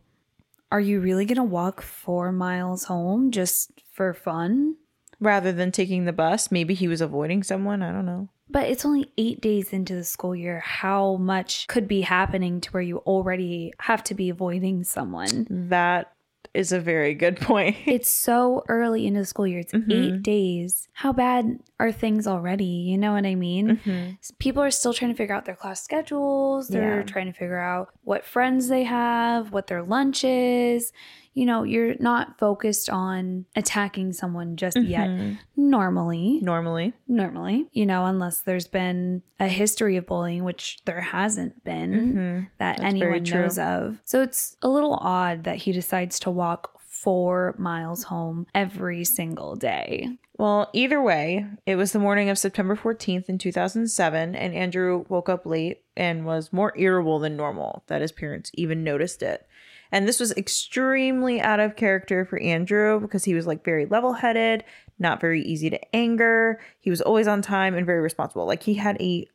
are 0.71 0.79
you 0.79 0.99
really 0.99 1.25
going 1.25 1.37
to 1.37 1.43
walk 1.43 1.81
four 1.81 2.31
miles 2.31 2.85
home 2.85 3.31
just 3.31 3.71
for 3.91 4.13
fun? 4.13 4.75
Rather 5.19 5.51
than 5.51 5.71
taking 5.71 6.05
the 6.05 6.13
bus, 6.13 6.51
maybe 6.51 6.73
he 6.73 6.87
was 6.87 7.01
avoiding 7.01 7.43
someone. 7.43 7.81
I 7.81 7.91
don't 7.91 8.05
know. 8.05 8.29
But 8.49 8.69
it's 8.69 8.85
only 8.85 9.11
eight 9.17 9.41
days 9.41 9.73
into 9.73 9.95
the 9.95 10.03
school 10.03 10.35
year. 10.35 10.59
How 10.59 11.17
much 11.17 11.67
could 11.67 11.87
be 11.87 12.01
happening 12.01 12.61
to 12.61 12.71
where 12.71 12.81
you 12.81 12.97
already 12.99 13.73
have 13.79 14.03
to 14.05 14.15
be 14.15 14.29
avoiding 14.29 14.83
someone? 14.83 15.45
That 15.49 16.13
is 16.53 16.71
a 16.71 16.79
very 16.79 17.13
good 17.13 17.37
point. 17.41 17.75
it's 17.85 18.09
so 18.09 18.63
early 18.67 19.05
into 19.05 19.21
the 19.21 19.25
school 19.25 19.47
year. 19.47 19.59
It's 19.59 19.73
mm-hmm. 19.73 19.91
eight 19.91 20.23
days. 20.23 20.87
How 20.93 21.13
bad 21.13 21.59
are 21.79 21.91
things 21.91 22.27
already? 22.27 22.65
You 22.65 22.97
know 22.97 23.13
what 23.13 23.25
I 23.25 23.35
mean? 23.35 23.77
Mm-hmm. 23.77 24.11
People 24.39 24.63
are 24.63 24.71
still 24.71 24.93
trying 24.93 25.11
to 25.11 25.17
figure 25.17 25.35
out 25.35 25.45
their 25.45 25.55
class 25.55 25.83
schedules. 25.83 26.67
They're 26.67 26.99
yeah. 26.99 27.05
trying 27.05 27.27
to 27.27 27.33
figure 27.33 27.59
out 27.59 27.89
what 28.03 28.25
friends 28.25 28.67
they 28.67 28.83
have, 28.83 29.51
what 29.51 29.67
their 29.67 29.83
lunch 29.83 30.23
is 30.23 30.91
you 31.33 31.45
know, 31.45 31.63
you're 31.63 31.95
not 31.99 32.37
focused 32.37 32.89
on 32.89 33.45
attacking 33.55 34.13
someone 34.13 34.55
just 34.55 34.77
mm-hmm. 34.77 34.89
yet. 34.89 35.37
Normally. 35.55 36.39
Normally. 36.41 36.93
Normally, 37.07 37.67
you 37.71 37.85
know, 37.85 38.05
unless 38.05 38.41
there's 38.41 38.67
been 38.67 39.21
a 39.39 39.47
history 39.47 39.97
of 39.97 40.05
bullying, 40.05 40.43
which 40.43 40.79
there 40.85 41.01
hasn't 41.01 41.63
been 41.63 41.91
mm-hmm. 41.91 42.39
that 42.57 42.77
That's 42.77 42.81
anyone 42.81 43.23
knows 43.23 43.57
of. 43.57 44.01
So 44.05 44.21
it's 44.21 44.57
a 44.61 44.69
little 44.69 44.97
odd 45.01 45.43
that 45.43 45.57
he 45.57 45.71
decides 45.71 46.19
to 46.21 46.31
walk 46.31 46.79
four 46.99 47.55
miles 47.57 48.03
home 48.03 48.45
every 48.53 49.05
single 49.05 49.55
day. 49.55 50.17
Well, 50.37 50.69
either 50.71 51.01
way, 51.01 51.45
it 51.65 51.75
was 51.75 51.91
the 51.91 51.99
morning 51.99 52.29
of 52.29 52.37
September 52.37 52.75
14th 52.75 53.27
in 53.27 53.37
2007, 53.37 54.35
and 54.35 54.53
Andrew 54.53 55.05
woke 55.09 55.27
up 55.27 55.45
late 55.45 55.83
and 55.97 56.25
was 56.25 56.53
more 56.53 56.73
irritable 56.77 57.19
than 57.19 57.35
normal, 57.35 57.83
that 57.87 58.01
his 58.01 58.13
parents 58.13 58.49
even 58.53 58.83
noticed 58.83 59.21
it. 59.21 59.45
And 59.91 60.07
this 60.07 60.19
was 60.19 60.31
extremely 60.33 61.41
out 61.41 61.59
of 61.59 61.75
character 61.75 62.25
for 62.25 62.39
Andrew 62.39 62.99
because 62.99 63.25
he 63.25 63.33
was 63.33 63.47
like 63.47 63.63
very 63.63 63.85
level 63.85 64.13
headed, 64.13 64.63
not 64.99 65.19
very 65.19 65.41
easy 65.41 65.69
to 65.69 65.95
anger. 65.95 66.59
He 66.79 66.89
was 66.89 67.01
always 67.01 67.27
on 67.27 67.41
time 67.41 67.75
and 67.75 67.85
very 67.85 68.01
responsible. 68.01 68.45
Like 68.45 68.63
he 68.63 68.75
had 68.75 69.01
a 69.01 69.27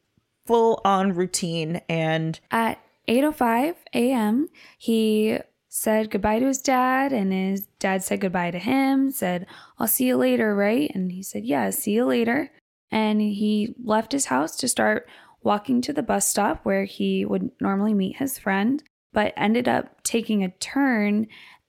full 0.46 0.80
on 0.84 1.14
routine 1.14 1.80
and 1.88 2.38
At 2.50 2.78
8:05 3.08 3.74
a.m., 3.94 4.48
he 4.78 5.38
said 5.68 6.10
goodbye 6.10 6.38
to 6.38 6.46
his 6.46 6.62
dad 6.62 7.12
and 7.12 7.32
his 7.32 7.66
dad 7.80 8.04
said 8.04 8.20
goodbye 8.20 8.52
to 8.52 8.58
him, 8.58 9.10
said, 9.10 9.46
"I'll 9.78 9.88
see 9.88 10.06
you 10.06 10.16
later, 10.16 10.54
right?" 10.54 10.90
And 10.94 11.10
he 11.10 11.22
said, 11.22 11.44
"Yeah, 11.44 11.70
see 11.70 11.92
you 11.92 12.04
later." 12.04 12.52
And 12.90 13.20
he 13.20 13.74
left 13.82 14.12
his 14.12 14.26
house 14.26 14.56
to 14.58 14.68
start 14.68 15.08
walking 15.42 15.80
to 15.82 15.92
the 15.92 16.02
bus 16.02 16.28
stop 16.28 16.60
where 16.64 16.84
he 16.84 17.24
would 17.24 17.50
normally 17.60 17.92
meet 17.92 18.16
his 18.16 18.38
friend, 18.38 18.82
but 19.14 19.32
ended 19.36 19.66
up 19.66 20.02
taking 20.02 20.44
a 20.44 20.50
turn 20.50 21.26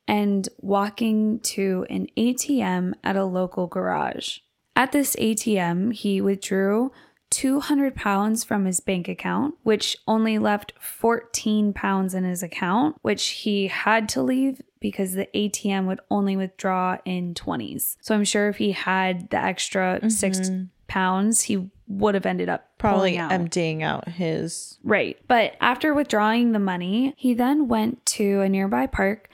and 0.08 0.50
walking 0.60 1.40
to 1.40 1.86
an 1.90 2.08
ATM 2.18 2.94
at 3.04 3.16
a 3.16 3.24
local 3.24 3.68
garage. 3.68 4.40
At 4.76 4.92
this 4.92 5.16
ATM, 5.16 5.94
he 5.94 6.20
withdrew 6.20 6.92
200 7.30 7.96
pounds 7.96 8.44
from 8.44 8.66
his 8.66 8.80
bank 8.80 9.08
account, 9.08 9.56
which 9.64 9.98
only 10.08 10.38
left 10.38 10.74
14 10.80 11.74
pounds 11.74 12.14
in 12.14 12.24
his 12.24 12.44
account, 12.44 12.98
which 13.02 13.28
he 13.30 13.68
had 13.68 14.08
to 14.10 14.22
leave 14.22 14.62
because 14.80 15.14
the 15.14 15.28
ATM 15.34 15.88
would 15.88 16.02
only 16.12 16.38
withdraw 16.38 16.98
in 17.06 17.34
20s. 17.34 17.98
So 18.02 18.14
I'm 18.14 18.26
sure 18.26 18.50
if 18.50 18.58
he 18.58 18.72
had 18.72 19.30
the 19.32 19.38
extra 19.38 20.10
six 20.10 20.40
mm-hmm. 20.40 20.66
pounds, 20.88 21.42
he 21.42 21.70
would 21.88 22.16
have 22.16 22.26
ended 22.26 22.50
up 22.50 22.75
probably 22.92 23.18
out. 23.18 23.32
emptying 23.32 23.84
out 23.84 24.08
his 24.08 24.78
Right. 24.84 25.18
But 25.28 25.56
after 25.62 25.94
withdrawing 25.94 26.52
the 26.52 26.60
money, 26.60 27.14
he 27.18 27.34
then 27.34 27.68
went 27.68 28.06
to 28.08 28.42
a 28.42 28.50
nearby 28.50 28.88
park 28.88 29.30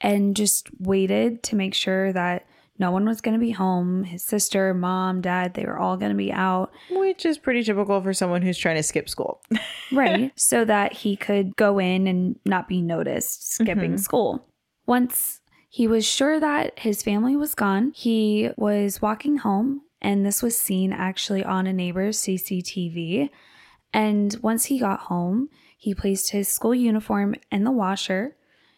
and 0.00 0.36
just 0.36 0.68
waited 0.78 1.42
to 1.44 1.56
make 1.56 1.74
sure 1.74 2.12
that 2.12 2.46
no 2.78 2.90
one 2.90 3.04
was 3.04 3.20
going 3.20 3.34
to 3.34 3.40
be 3.40 3.52
home. 3.52 4.04
His 4.04 4.22
sister, 4.22 4.74
mom, 4.74 5.20
dad, 5.20 5.54
they 5.54 5.64
were 5.64 5.78
all 5.78 5.96
going 5.96 6.10
to 6.10 6.16
be 6.16 6.32
out. 6.32 6.72
which 6.90 7.24
is 7.24 7.38
pretty 7.38 7.62
typical 7.62 8.00
for 8.02 8.12
someone 8.12 8.42
who's 8.42 8.58
trying 8.58 8.76
to 8.76 8.82
skip 8.82 9.08
school. 9.08 9.40
Right. 9.92 10.32
so 10.34 10.64
that 10.64 10.92
he 10.92 11.14
could 11.14 11.54
go 11.56 11.78
in 11.78 12.08
and 12.08 12.36
not 12.44 12.66
be 12.66 12.82
noticed 12.82 13.52
skipping 13.52 13.92
mm-hmm. 13.92 13.96
school. 13.96 14.44
Once 14.86 15.40
he 15.68 15.86
was 15.86 16.04
sure 16.04 16.40
that 16.40 16.78
his 16.78 17.02
family 17.02 17.36
was 17.36 17.54
gone, 17.54 17.92
he 17.94 18.50
was 18.56 19.00
walking 19.00 19.36
home, 19.38 19.82
and 20.04 20.24
this 20.24 20.42
was 20.42 20.56
seen 20.56 20.92
actually 20.92 21.42
on 21.42 21.66
a 21.66 21.72
neighbor's 21.72 22.18
CCTV. 22.18 23.30
And 23.92 24.36
once 24.42 24.66
he 24.66 24.78
got 24.78 25.00
home, 25.00 25.48
he 25.78 25.94
placed 25.94 26.30
his 26.30 26.46
school 26.46 26.74
uniform 26.74 27.34
in 27.50 27.64
the 27.64 27.70
washer, 27.72 28.36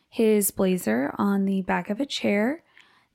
his 0.08 0.52
blazer 0.52 1.12
on 1.18 1.44
the 1.44 1.62
back 1.62 1.90
of 1.90 2.00
a 2.00 2.06
chair, 2.06 2.62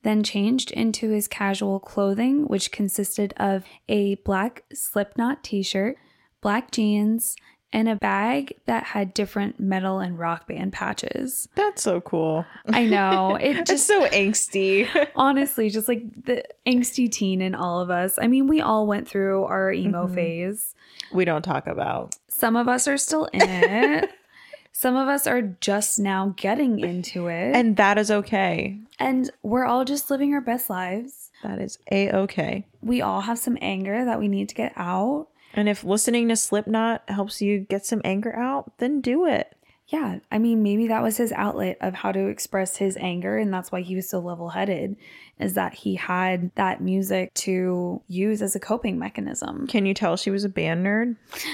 then 0.02 0.22
changed 0.22 0.70
into 0.72 1.08
his 1.08 1.26
casual 1.26 1.80
clothing, 1.80 2.46
which 2.48 2.70
consisted 2.70 3.32
of 3.38 3.64
a 3.88 4.16
black 4.16 4.64
slipknot 4.74 5.42
t 5.42 5.62
shirt, 5.62 5.96
black 6.42 6.70
jeans, 6.70 7.34
and 7.72 7.88
a 7.88 7.96
bag 7.96 8.54
that 8.66 8.84
had 8.84 9.14
different 9.14 9.58
metal 9.58 9.98
and 9.98 10.18
rock 10.18 10.46
band 10.46 10.72
patches. 10.72 11.48
That's 11.54 11.82
so 11.82 12.00
cool. 12.00 12.44
I 12.68 12.84
know. 12.86 13.38
It 13.42 13.66
Just 13.66 13.66
just 13.66 13.86
so 13.86 14.06
angsty. 14.06 14.88
honestly, 15.16 15.68
just 15.70 15.88
like 15.88 16.02
the 16.24 16.44
angsty 16.66 17.10
teen 17.10 17.40
in 17.40 17.54
all 17.54 17.80
of 17.80 17.90
us. 17.90 18.18
I 18.20 18.28
mean, 18.28 18.46
we 18.46 18.60
all 18.60 18.86
went 18.86 19.08
through 19.08 19.44
our 19.44 19.72
emo 19.72 20.06
mm-hmm. 20.06 20.14
phase. 20.14 20.74
we 21.12 21.24
don't 21.24 21.42
talk 21.42 21.66
about. 21.66 22.14
Some 22.28 22.56
of 22.56 22.68
us 22.68 22.86
are 22.86 22.96
still 22.96 23.26
in 23.26 23.42
it. 23.42 24.10
Some 24.72 24.96
of 24.96 25.08
us 25.08 25.26
are 25.26 25.42
just 25.42 25.98
now 25.98 26.34
getting 26.36 26.80
into 26.80 27.26
it. 27.26 27.54
And 27.54 27.76
that 27.76 27.98
is 27.98 28.10
okay. 28.10 28.78
and 28.98 29.30
we're 29.42 29.64
all 29.64 29.84
just 29.84 30.10
living 30.10 30.32
our 30.34 30.40
best 30.40 30.70
lives. 30.70 31.30
That 31.42 31.58
is 31.60 31.78
a 31.90 32.10
okay. 32.10 32.66
We 32.80 33.02
all 33.02 33.20
have 33.20 33.38
some 33.38 33.58
anger 33.60 34.04
that 34.04 34.18
we 34.18 34.28
need 34.28 34.48
to 34.48 34.54
get 34.54 34.72
out. 34.76 35.28
And 35.54 35.68
if 35.68 35.84
listening 35.84 36.28
to 36.28 36.36
Slipknot 36.36 37.02
helps 37.08 37.42
you 37.42 37.60
get 37.60 37.84
some 37.84 38.00
anger 38.04 38.34
out, 38.34 38.72
then 38.78 39.00
do 39.00 39.26
it. 39.26 39.54
Yeah, 39.88 40.20
I 40.30 40.38
mean, 40.38 40.62
maybe 40.62 40.88
that 40.88 41.02
was 41.02 41.18
his 41.18 41.32
outlet 41.32 41.76
of 41.82 41.92
how 41.92 42.12
to 42.12 42.28
express 42.28 42.78
his 42.78 42.96
anger, 42.98 43.36
and 43.36 43.52
that's 43.52 43.70
why 43.70 43.82
he 43.82 43.94
was 43.94 44.08
so 44.08 44.20
level 44.20 44.48
headed, 44.48 44.96
is 45.38 45.52
that 45.54 45.74
he 45.74 45.96
had 45.96 46.50
that 46.54 46.80
music 46.80 47.34
to 47.34 48.00
use 48.08 48.40
as 48.40 48.56
a 48.56 48.60
coping 48.60 48.98
mechanism. 48.98 49.66
Can 49.66 49.84
you 49.84 49.92
tell 49.92 50.16
she 50.16 50.30
was 50.30 50.44
a 50.44 50.48
band 50.48 50.84
nerd? 50.86 51.16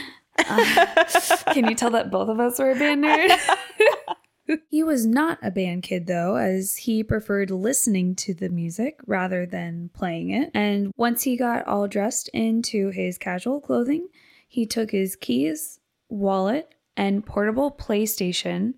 Uh, 0.49 1.05
can 1.53 1.69
you 1.69 1.75
tell 1.75 1.91
that 1.91 2.13
both 2.13 2.29
of 2.29 2.39
us 2.39 2.61
were 2.61 2.71
a 2.71 2.75
band 2.77 3.03
nerd? 3.03 3.37
he 4.71 4.83
was 4.83 5.07
not 5.07 5.39
a 5.43 5.51
band 5.51 5.83
kid, 5.83 6.07
though, 6.07 6.37
as 6.37 6.77
he 6.77 7.03
preferred 7.03 7.51
listening 7.51 8.15
to 8.17 8.35
the 8.35 8.49
music 8.49 9.01
rather 9.07 9.47
than 9.47 9.91
playing 9.93 10.31
it. 10.31 10.51
And 10.55 10.93
once 10.97 11.23
he 11.23 11.37
got 11.37 11.67
all 11.67 11.89
dressed 11.89 12.29
into 12.29 12.91
his 12.91 13.19
casual 13.19 13.61
clothing, 13.61 14.09
he 14.47 14.67
took 14.67 14.91
his 14.91 15.17
keys, 15.17 15.81
wallet, 16.09 16.75
and 16.97 17.25
portable 17.25 17.71
PlayStation 17.71 18.75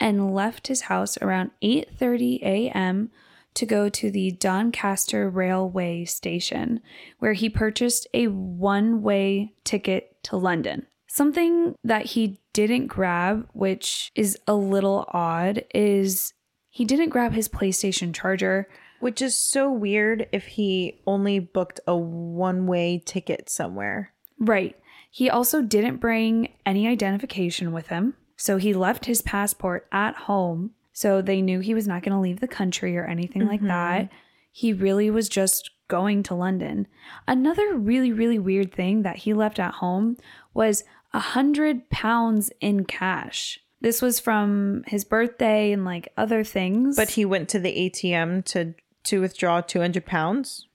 and 0.00 0.34
left 0.34 0.66
his 0.66 0.82
house 0.82 1.16
around 1.18 1.50
8:30 1.62 2.42
a.m. 2.42 3.10
to 3.54 3.66
go 3.66 3.88
to 3.88 4.10
the 4.10 4.32
Doncaster 4.32 5.30
Railway 5.30 6.04
station 6.06 6.80
where 7.18 7.34
he 7.34 7.48
purchased 7.48 8.08
a 8.12 8.26
one-way 8.28 9.52
ticket 9.62 10.16
to 10.24 10.36
London. 10.36 10.86
Something 11.14 11.74
that 11.84 12.06
he 12.06 12.40
didn't 12.54 12.86
grab, 12.86 13.46
which 13.52 14.10
is 14.14 14.38
a 14.46 14.54
little 14.54 15.04
odd, 15.12 15.62
is 15.74 16.32
he 16.70 16.86
didn't 16.86 17.10
grab 17.10 17.34
his 17.34 17.50
PlayStation 17.50 18.14
charger. 18.14 18.66
Which 18.98 19.20
is 19.20 19.36
so 19.36 19.70
weird 19.70 20.26
if 20.32 20.46
he 20.46 21.02
only 21.06 21.38
booked 21.38 21.80
a 21.86 21.94
one 21.94 22.66
way 22.66 23.02
ticket 23.04 23.50
somewhere. 23.50 24.14
Right. 24.38 24.74
He 25.10 25.28
also 25.28 25.60
didn't 25.60 25.98
bring 25.98 26.54
any 26.64 26.88
identification 26.88 27.72
with 27.72 27.88
him. 27.88 28.14
So 28.38 28.56
he 28.56 28.72
left 28.72 29.04
his 29.04 29.20
passport 29.20 29.86
at 29.92 30.14
home. 30.14 30.70
So 30.94 31.20
they 31.20 31.42
knew 31.42 31.60
he 31.60 31.74
was 31.74 31.86
not 31.86 32.02
going 32.02 32.14
to 32.14 32.20
leave 32.20 32.40
the 32.40 32.48
country 32.48 32.96
or 32.96 33.04
anything 33.04 33.46
like 33.46 33.60
mm-hmm. 33.60 33.68
that. 33.68 34.08
He 34.50 34.72
really 34.72 35.10
was 35.10 35.28
just 35.28 35.72
going 35.88 36.22
to 36.22 36.34
London. 36.34 36.86
Another 37.28 37.74
really, 37.74 38.12
really 38.12 38.38
weird 38.38 38.72
thing 38.72 39.02
that 39.02 39.16
he 39.18 39.34
left 39.34 39.58
at 39.58 39.74
home 39.74 40.16
was 40.54 40.84
a 41.14 41.20
hundred 41.20 41.90
pounds 41.90 42.50
in 42.60 42.84
cash. 42.84 43.60
This 43.80 44.00
was 44.00 44.20
from 44.20 44.84
his 44.86 45.04
birthday 45.04 45.72
and 45.72 45.84
like 45.84 46.12
other 46.16 46.44
things. 46.44 46.96
But 46.96 47.10
he 47.10 47.24
went 47.24 47.48
to 47.50 47.58
the 47.58 47.90
ATM 47.90 48.44
to 48.46 48.74
to 49.04 49.20
withdraw 49.20 49.60
200 49.60 50.06
pounds, 50.06 50.68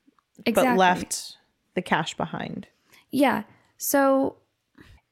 exactly. 0.44 0.72
but 0.72 0.78
left 0.78 1.36
the 1.74 1.80
cash 1.80 2.14
behind. 2.14 2.66
Yeah. 3.10 3.44
So, 3.78 4.36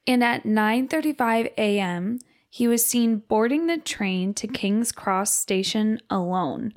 and 0.05 0.23
at 0.23 0.43
9:35 0.43 1.51
a.m., 1.57 2.19
he 2.49 2.67
was 2.67 2.85
seen 2.85 3.23
boarding 3.27 3.67
the 3.67 3.77
train 3.77 4.33
to 4.35 4.47
King's 4.47 4.91
Cross 4.91 5.33
station 5.33 5.99
alone. 6.09 6.73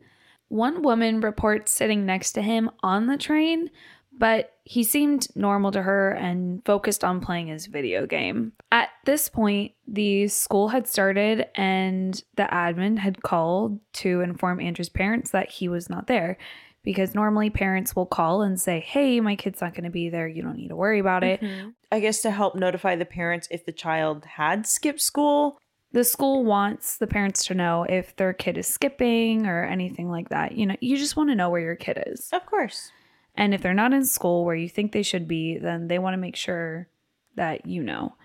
One 0.49 0.83
woman 0.83 1.21
reports 1.21 1.71
sitting 1.71 2.05
next 2.05 2.33
to 2.33 2.43
him 2.43 2.71
on 2.83 3.07
the 3.07 3.17
train, 3.17 3.71
but 4.21 4.53
he 4.65 4.85
seemed 4.85 5.35
normal 5.35 5.73
to 5.73 5.81
her 5.81 6.11
and 6.11 6.63
focused 6.67 7.03
on 7.03 7.23
playing 7.23 7.47
his 7.47 7.67
video 7.67 8.07
game. 8.07 8.53
At 8.71 8.91
this 9.07 9.31
point, 9.31 9.73
the 9.89 10.29
school 10.29 10.69
had 10.69 10.87
started 10.87 11.47
and 11.55 12.23
the 12.37 12.43
admin 12.43 12.99
had 12.99 13.23
called 13.23 13.81
to 13.95 14.21
inform 14.21 14.61
Andrew's 14.61 14.91
parents 14.91 15.31
that 15.31 15.51
he 15.51 15.71
was 15.71 15.89
not 15.89 16.07
there 16.07 16.37
because 16.83 17.15
normally 17.15 17.49
parents 17.49 17.97
will 17.97 18.05
call 18.05 18.43
and 18.43 18.61
say, 18.61 18.81
Hey, 18.81 19.21
my 19.21 19.37
kid's 19.37 19.63
not 19.63 19.73
going 19.73 19.85
to 19.85 19.91
be 19.91 20.11
there. 20.11 20.29
You 20.29 20.43
don't 20.43 20.57
need 20.57 20.69
to 20.69 20.77
worry 20.77 20.99
about 20.99 21.25
it. 21.25 21.41
Mm-hmm. 21.41 21.71
I 21.91 22.01
guess 22.01 22.21
to 22.21 22.31
help 22.31 22.55
notify 22.55 22.97
the 22.97 23.07
parents 23.07 23.49
if 23.51 23.65
the 23.65 23.73
child 23.73 24.27
had 24.27 24.67
skipped 24.67 25.01
school. 25.01 25.59
The 25.93 26.05
school 26.05 26.45
wants 26.45 26.99
the 26.99 27.07
parents 27.07 27.47
to 27.47 27.55
know 27.55 27.85
if 27.85 28.15
their 28.17 28.35
kid 28.35 28.59
is 28.59 28.67
skipping 28.67 29.47
or 29.47 29.65
anything 29.65 30.11
like 30.11 30.29
that. 30.29 30.53
You 30.53 30.67
know, 30.67 30.77
you 30.81 30.99
just 30.99 31.17
want 31.17 31.31
to 31.31 31.35
know 31.35 31.49
where 31.49 31.63
your 31.63 31.75
kid 31.75 32.05
is. 32.07 32.29
Of 32.33 32.45
course. 32.45 32.93
And 33.41 33.55
if 33.55 33.63
they're 33.63 33.73
not 33.73 33.95
in 33.95 34.05
school 34.05 34.45
where 34.45 34.55
you 34.55 34.69
think 34.69 34.93
they 34.93 35.03
should 35.03 35.27
be, 35.27 35.57
then 35.57 35.89
they 35.89 35.99
want 35.99 36.13
to 36.13 36.19
make 36.19 36.37
sure 36.37 36.89
that 37.37 37.65
you 37.65 37.83
know. 37.83 38.17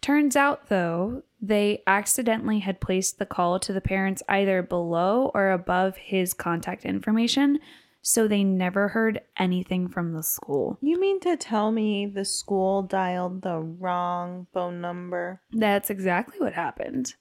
Turns 0.00 0.36
out, 0.36 0.68
though, 0.68 1.24
they 1.42 1.82
accidentally 1.88 2.60
had 2.60 2.80
placed 2.80 3.18
the 3.18 3.26
call 3.26 3.58
to 3.58 3.72
the 3.72 3.80
parents 3.80 4.22
either 4.28 4.62
below 4.62 5.32
or 5.34 5.50
above 5.50 5.96
his 5.96 6.32
contact 6.32 6.84
information, 6.84 7.58
so 8.00 8.28
they 8.28 8.44
never 8.44 8.86
heard 8.86 9.20
anything 9.36 9.88
from 9.88 10.12
the 10.12 10.22
school. 10.22 10.78
You 10.80 11.00
mean 11.00 11.18
to 11.20 11.36
tell 11.36 11.72
me 11.72 12.06
the 12.06 12.24
school 12.24 12.82
dialed 12.84 13.42
the 13.42 13.58
wrong 13.58 14.46
phone 14.54 14.80
number? 14.80 15.40
That's 15.50 15.90
exactly 15.90 16.38
what 16.38 16.52
happened, 16.52 17.14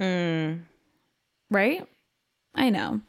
Hmm. 0.00 0.64
right? 1.48 1.86
I 2.56 2.70
know. 2.70 3.02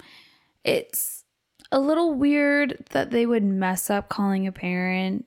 It's 0.63 1.24
a 1.71 1.79
little 1.79 2.13
weird 2.13 2.83
that 2.91 3.11
they 3.11 3.25
would 3.25 3.43
mess 3.43 3.89
up 3.89 4.09
calling 4.09 4.47
a 4.47 4.51
parent, 4.51 5.25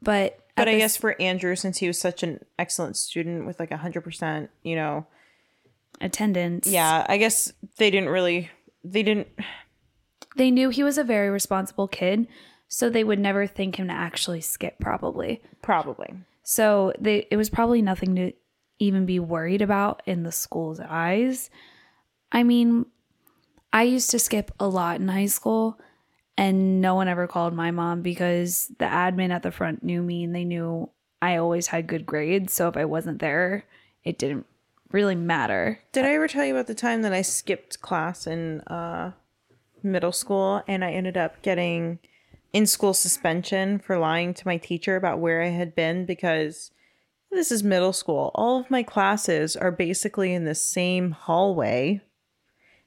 but 0.00 0.38
But 0.56 0.68
I 0.68 0.76
guess 0.76 0.96
for 0.96 1.20
Andrew, 1.20 1.56
since 1.56 1.78
he 1.78 1.86
was 1.86 1.98
such 1.98 2.22
an 2.22 2.44
excellent 2.58 2.96
student 2.96 3.46
with 3.46 3.58
like 3.58 3.70
a 3.70 3.76
hundred 3.76 4.02
percent, 4.02 4.50
you 4.62 4.76
know, 4.76 5.06
attendance. 6.00 6.66
Yeah, 6.66 7.06
I 7.08 7.16
guess 7.16 7.52
they 7.78 7.90
didn't 7.90 8.10
really. 8.10 8.50
They 8.84 9.02
didn't. 9.02 9.28
They 10.36 10.50
knew 10.50 10.70
he 10.70 10.82
was 10.82 10.98
a 10.98 11.04
very 11.04 11.30
responsible 11.30 11.88
kid, 11.88 12.26
so 12.68 12.90
they 12.90 13.04
would 13.04 13.18
never 13.18 13.46
think 13.46 13.76
him 13.76 13.88
to 13.88 13.94
actually 13.94 14.40
skip, 14.40 14.78
probably. 14.80 15.42
Probably. 15.62 16.14
So 16.42 16.92
they 16.98 17.26
it 17.30 17.36
was 17.36 17.48
probably 17.48 17.82
nothing 17.82 18.16
to 18.16 18.32
even 18.78 19.06
be 19.06 19.20
worried 19.20 19.62
about 19.62 20.02
in 20.06 20.24
the 20.24 20.32
school's 20.32 20.80
eyes. 20.80 21.50
I 22.32 22.42
mean, 22.42 22.86
I 23.72 23.84
used 23.84 24.10
to 24.10 24.18
skip 24.18 24.50
a 24.60 24.68
lot 24.68 25.00
in 25.00 25.08
high 25.08 25.26
school 25.26 25.78
and 26.36 26.80
no 26.80 26.94
one 26.94 27.08
ever 27.08 27.26
called 27.26 27.54
my 27.54 27.70
mom 27.70 28.02
because 28.02 28.72
the 28.78 28.84
admin 28.84 29.30
at 29.30 29.42
the 29.42 29.50
front 29.50 29.82
knew 29.82 30.02
me 30.02 30.24
and 30.24 30.34
they 30.34 30.44
knew 30.44 30.90
I 31.20 31.36
always 31.36 31.68
had 31.68 31.86
good 31.86 32.04
grades, 32.04 32.52
so 32.52 32.68
if 32.68 32.76
I 32.76 32.84
wasn't 32.84 33.20
there, 33.20 33.64
it 34.02 34.18
didn't 34.18 34.46
really 34.90 35.14
matter. 35.14 35.80
Did 35.92 36.04
I 36.04 36.14
ever 36.14 36.28
tell 36.28 36.44
you 36.44 36.54
about 36.54 36.66
the 36.66 36.74
time 36.74 37.02
that 37.02 37.12
I 37.12 37.22
skipped 37.22 37.80
class 37.80 38.26
in 38.26 38.60
uh, 38.62 39.12
middle 39.82 40.12
school 40.12 40.62
and 40.66 40.84
I 40.84 40.92
ended 40.92 41.16
up 41.16 41.40
getting 41.42 41.98
in 42.52 42.66
school 42.66 42.92
suspension 42.92 43.78
for 43.78 43.98
lying 43.98 44.34
to 44.34 44.46
my 44.46 44.56
teacher 44.58 44.96
about 44.96 45.18
where 45.18 45.42
I 45.42 45.48
had 45.48 45.74
been 45.74 46.04
because 46.04 46.70
this 47.30 47.50
is 47.50 47.62
middle 47.62 47.92
school. 47.94 48.30
All 48.34 48.60
of 48.60 48.70
my 48.70 48.82
classes 48.82 49.56
are 49.56 49.70
basically 49.70 50.34
in 50.34 50.44
the 50.44 50.54
same 50.54 51.12
hallway. 51.12 52.02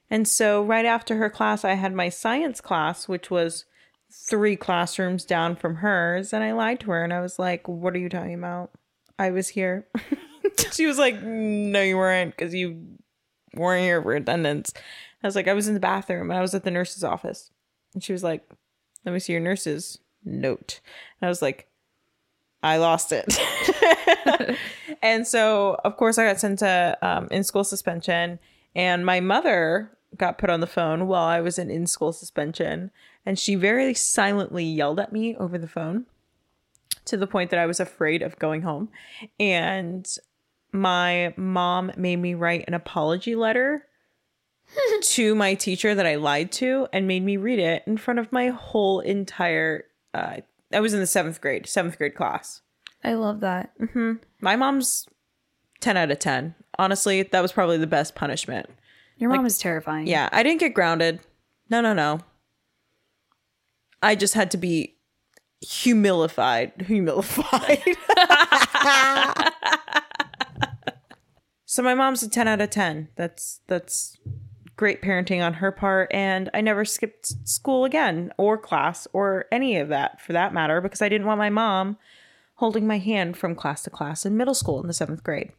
And 0.10 0.28
so, 0.28 0.64
right 0.64 0.86
after 0.86 1.16
her 1.18 1.30
class, 1.30 1.66
I 1.66 1.74
had 1.74 1.94
my 1.94 2.10
science 2.10 2.62
class, 2.62 3.08
which 3.08 3.32
was 3.32 3.66
three 4.12 4.56
classrooms 4.56 5.26
down 5.26 5.56
from 5.56 5.76
hers. 5.76 6.32
And 6.34 6.44
I 6.44 6.54
lied 6.54 6.80
to 6.82 6.92
her 6.92 7.04
and 7.04 7.14
I 7.14 7.22
was 7.22 7.40
like, 7.40 7.68
What 7.68 7.96
are 7.96 8.00
you 8.00 8.10
talking 8.10 8.36
about? 8.36 8.72
I 9.18 9.32
was 9.32 9.50
here. 9.50 9.88
she 10.72 10.86
was 10.86 10.98
like, 10.98 11.22
No, 11.22 11.82
you 11.82 11.98
weren't 11.98 12.36
because 12.36 12.54
you 12.54 12.82
weren't 13.56 13.84
here 13.84 14.02
for 14.02 14.14
attendance. 14.14 14.74
I 15.24 15.28
was 15.28 15.36
like, 15.36 15.48
I 15.48 15.54
was 15.54 15.68
in 15.68 15.74
the 15.74 15.80
bathroom 15.80 16.30
and 16.30 16.38
I 16.38 16.42
was 16.42 16.54
at 16.54 16.64
the 16.64 16.72
nurse's 16.72 17.04
office. 17.04 17.52
And 17.94 18.04
she 18.04 18.14
was 18.14 18.24
like, 18.24 18.44
Let 19.06 19.12
me 19.14 19.20
see 19.20 19.34
your 19.34 19.42
nurse's 19.42 20.00
note. 20.24 20.82
And 21.20 21.28
I 21.28 21.30
was 21.30 21.42
like, 21.42 21.68
I 22.62 22.78
lost 22.78 23.12
it. 23.12 23.38
and 25.02 25.28
so, 25.28 25.80
of 25.84 25.98
course, 25.98 26.18
I 26.18 26.26
got 26.26 26.40
sent 26.40 26.60
to 26.60 26.98
um, 27.02 27.28
in 27.32 27.44
school 27.44 27.64
suspension. 27.64 28.40
And 28.76 29.06
my 29.06 29.20
mother 29.20 29.92
got 30.18 30.38
put 30.38 30.50
on 30.50 30.60
the 30.60 30.68
phone 30.68 31.08
while 31.08 31.26
I 31.26 31.42
was 31.42 31.60
in 31.60 31.70
in 31.70 31.88
school 31.88 32.14
suspension. 32.14 32.92
And 33.26 33.40
she 33.40 33.56
very 33.56 33.94
silently 33.94 34.64
yelled 34.64 35.00
at 35.00 35.12
me 35.12 35.36
over 35.36 35.58
the 35.58 35.68
phone 35.68 36.06
to 37.06 37.18
the 37.18 37.28
point 37.28 37.50
that 37.52 37.60
I 37.60 37.66
was 37.66 37.80
afraid 37.80 38.22
of 38.22 38.40
going 38.40 38.62
home. 38.62 38.90
And 39.40 40.08
my 40.72 41.34
mom 41.38 41.92
made 41.98 42.18
me 42.18 42.34
write 42.34 42.66
an 42.68 42.74
apology 42.74 43.36
letter 43.36 43.88
to 45.02 45.36
my 45.36 45.54
teacher 45.54 45.96
that 45.96 46.06
I 46.06 46.16
lied 46.16 46.52
to 46.54 46.88
and 46.92 47.08
made 47.08 47.24
me 47.24 47.38
read 47.38 47.60
it 47.60 47.84
in 47.86 47.98
front 47.98 48.20
of 48.20 48.32
my 48.32 48.50
whole 48.50 49.00
entire. 49.00 49.86
Uh, 50.14 50.38
I 50.74 50.80
was 50.80 50.94
in 50.94 51.00
the 51.00 51.08
seventh 51.08 51.42
grade, 51.42 51.68
seventh 51.68 51.98
grade 51.98 52.16
class. 52.16 52.62
I 53.04 53.14
love 53.14 53.42
that. 53.42 53.72
My 54.42 54.56
mom's 54.56 55.08
10 55.82 55.98
out 55.98 56.12
of 56.12 56.20
10. 56.20 56.56
Honestly, 56.80 57.22
that 57.22 57.42
was 57.42 57.52
probably 57.52 57.78
the 57.78 57.88
best 57.88 58.16
punishment. 58.16 58.70
Your 59.18 59.30
mom 59.30 59.46
is 59.46 59.58
terrifying. 59.58 60.08
Yeah, 60.08 60.30
I 60.32 60.44
didn't 60.44 60.60
get 60.60 60.74
grounded. 60.74 61.20
No, 61.70 61.82
no, 61.82 61.94
no. 61.94 62.20
I 64.02 64.16
just 64.16 64.34
had 64.34 64.52
to 64.52 64.58
be 64.58 64.96
humilified. 65.64 66.86
Humilified. 66.86 67.96
so 71.66 71.82
my 71.82 71.96
mom's 71.96 72.22
a 72.24 72.30
10 72.30 72.48
out 72.48 72.62
of 72.62 72.70
10. 72.70 73.10
That's 73.16 73.62
that's 73.68 74.18
great 74.76 75.02
parenting 75.02 75.42
on 75.42 75.54
her 75.56 75.72
part 75.72 76.12
and 76.14 76.50
I 76.54 76.60
never 76.60 76.84
skipped 76.84 77.48
school 77.48 77.86
again 77.86 78.34
or 78.38 78.58
class 78.58 79.08
or 79.14 79.46
any 79.50 79.78
of 79.78 79.88
that 79.88 80.20
for 80.20 80.34
that 80.34 80.54
matter 80.54 80.82
because 80.82 81.02
I 81.02 81.08
didn't 81.08 81.28
want 81.28 81.38
my 81.38 81.50
mom 81.50 81.98
holding 82.56 82.86
my 82.86 82.98
hand 82.98 83.38
from 83.38 83.56
class 83.56 83.84
to 83.84 83.90
class 83.90 84.26
in 84.26 84.36
middle 84.36 84.54
school 84.54 84.82
in 84.82 84.88
the 84.88 84.94
7th 84.94 85.24
grade. 85.24 85.54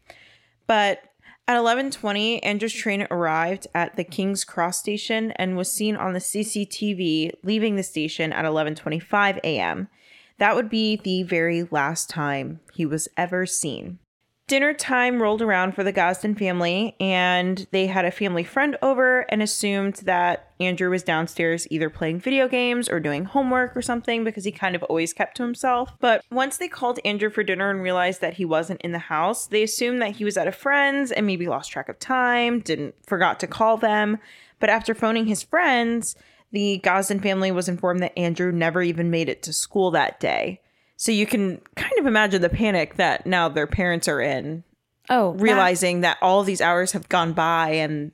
But 0.67 1.03
at 1.49 1.57
11:20, 1.57 2.41
Andrew's 2.41 2.73
train 2.73 3.07
arrived 3.11 3.67
at 3.75 3.97
the 3.97 4.05
King's 4.05 4.45
Cross 4.45 4.81
station 4.81 5.31
and 5.33 5.57
was 5.57 5.71
seen 5.71 5.97
on 5.97 6.13
the 6.13 6.21
CCTV 6.21 7.33
leaving 7.43 7.77
the 7.77 7.83
station 7.83 8.33
at 8.33 8.45
11:25 8.45 9.39
a.m. 9.45 9.89
That 10.39 10.57
would 10.57 10.69
be 10.69 10.97
the 10.97 11.23
very 11.23 11.63
last 11.71 12.11
time 12.11 12.61
he 12.75 12.85
was 12.85 13.09
ever 13.17 13.47
seen. 13.47 13.99
Dinner 14.49 14.73
time 14.75 15.21
rolled 15.21 15.43
around 15.43 15.75
for 15.75 15.83
the 15.83 15.93
Gosden 15.93 16.39
family, 16.39 16.95
and 17.01 17.67
they 17.73 17.89
had 17.89 18.05
a 18.05 18.13
family 18.13 18.45
friend 18.45 18.77
over 18.81 19.23
and 19.29 19.43
assumed 19.43 19.97
that 20.05 20.53
Andrew 20.61 20.89
was 20.89 21.03
downstairs 21.03 21.67
either 21.69 21.91
playing 21.91 22.21
video 22.21 22.47
games 22.47 22.89
or 22.89 23.01
doing 23.01 23.25
homework 23.25 23.77
or 23.77 23.83
something 23.83 24.23
because 24.23 24.45
he 24.45 24.53
kind 24.53 24.77
of 24.77 24.85
always 24.85 25.13
kept 25.13 25.37
to 25.39 25.43
himself. 25.43 25.91
But 25.99 26.25
once 26.31 26.59
they 26.59 26.69
called 26.69 27.01
Andrew 27.05 27.29
for 27.29 27.43
dinner 27.43 27.71
and 27.71 27.83
realized 27.83 28.21
that 28.21 28.35
he 28.35 28.45
wasn't 28.45 28.83
in 28.83 28.93
the 28.93 29.01
house, 29.01 29.49
they 29.49 29.65
assumed 29.65 30.01
that 30.01 30.15
he 30.15 30.25
was 30.25 30.37
at 30.37 30.47
a 30.47 30.53
friend's 30.53 31.11
and 31.11 31.27
maybe 31.27 31.49
lost 31.49 31.73
track 31.73 31.89
of 31.89 31.99
time, 31.99 32.61
didn't 32.61 32.95
forgot 33.05 33.41
to 33.41 33.49
call 33.49 33.77
them. 33.77 34.17
But 34.61 34.71
after 34.71 34.95
phoning 34.95 35.27
his 35.27 35.43
friends, 35.43 36.15
the 36.53 36.81
Gosden 36.85 37.21
family 37.21 37.51
was 37.51 37.69
informed 37.69 38.01
that 38.01 38.17
Andrew 38.17 38.53
never 38.53 38.81
even 38.81 39.11
made 39.11 39.29
it 39.29 39.43
to 39.43 39.53
school 39.53 39.91
that 39.91 40.21
day. 40.21 40.61
So 40.97 41.13
you 41.13 41.27
can 41.27 41.61
kind 41.77 41.93
of 41.99 42.07
imagine 42.07 42.41
the 42.43 42.49
panic 42.49 42.97
that 42.97 43.27
now 43.27 43.49
their 43.49 43.67
parents 43.67 44.09
are 44.09 44.21
in, 44.21 44.65
Oh, 45.09 45.31
realizing 45.33 46.01
that 46.01 46.19
all 46.21 46.43
these 46.43 46.61
hours 46.61 46.93
have 46.93 47.09
gone 47.09 47.33
by 47.33 47.71
and 47.71 48.13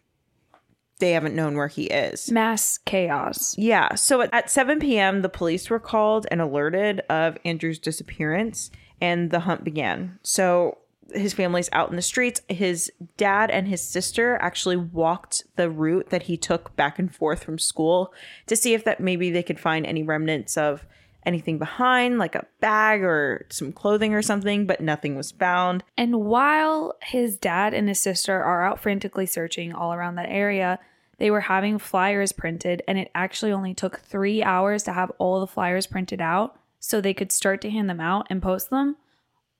they 0.98 1.12
haven't 1.12 1.34
known 1.34 1.56
where 1.56 1.68
he 1.68 1.84
is. 1.84 2.30
mass 2.30 2.78
chaos. 2.78 3.56
Yeah. 3.58 3.94
So 3.94 4.20
at, 4.20 4.32
at 4.32 4.50
7 4.50 4.78
p.m., 4.78 5.22
the 5.22 5.28
police 5.28 5.68
were 5.70 5.80
called 5.80 6.26
and 6.30 6.40
alerted 6.40 7.00
of 7.08 7.38
Andrew's 7.44 7.78
disappearance, 7.78 8.70
and 9.00 9.30
the 9.30 9.40
hunt 9.40 9.64
began. 9.64 10.18
So 10.22 10.78
his 11.12 11.32
family's 11.34 11.68
out 11.72 11.90
in 11.90 11.96
the 11.96 12.02
streets. 12.02 12.40
His 12.48 12.92
dad 13.16 13.50
and 13.50 13.66
his 13.68 13.82
sister 13.82 14.36
actually 14.40 14.76
walked 14.76 15.42
the 15.56 15.68
route 15.70 16.10
that 16.10 16.24
he 16.24 16.36
took 16.36 16.74
back 16.76 16.98
and 16.98 17.12
forth 17.14 17.42
from 17.42 17.58
school 17.58 18.12
to 18.46 18.54
see 18.54 18.72
if 18.74 18.84
that 18.84 19.00
maybe 19.00 19.30
they 19.30 19.42
could 19.42 19.58
find 19.60 19.84
any 19.84 20.02
remnants 20.02 20.56
of 20.56 20.86
anything 21.24 21.58
behind, 21.58 22.18
like 22.18 22.35
a 22.35 22.46
bag 22.61 23.02
or 23.02 23.46
some 23.50 23.72
clothing 23.72 24.14
or 24.14 24.22
something, 24.22 24.66
but 24.66 24.80
nothing 24.80 25.16
was 25.16 25.30
found. 25.30 25.85
And 25.96 26.24
while 26.24 26.94
his 27.02 27.37
dad 27.37 27.74
and 27.74 27.88
his 27.88 28.00
sister 28.00 28.42
are 28.42 28.64
out 28.64 28.80
frantically 28.80 29.26
searching 29.26 29.72
all 29.72 29.92
around 29.92 30.16
that 30.16 30.28
area, 30.28 30.78
they 31.18 31.30
were 31.30 31.42
having 31.42 31.78
flyers 31.78 32.32
printed, 32.32 32.82
and 32.88 32.98
it 32.98 33.11
actually 33.14 33.52
only 33.52 33.74
took 33.74 34.00
three 34.00 34.42
hours 34.42 34.82
to 34.85 34.92
have 34.92 35.12
all 35.18 35.40
the 35.40 35.46
flyers 35.46 35.87
printed 35.87 36.20
out 36.20 36.58
so 36.80 37.00
they 37.00 37.14
could 37.14 37.30
start 37.30 37.61
to 37.61 37.70
hand 37.70 37.88
them 37.88 38.00
out 38.00 38.26
and 38.28 38.42
post 38.42 38.70
them 38.70 38.96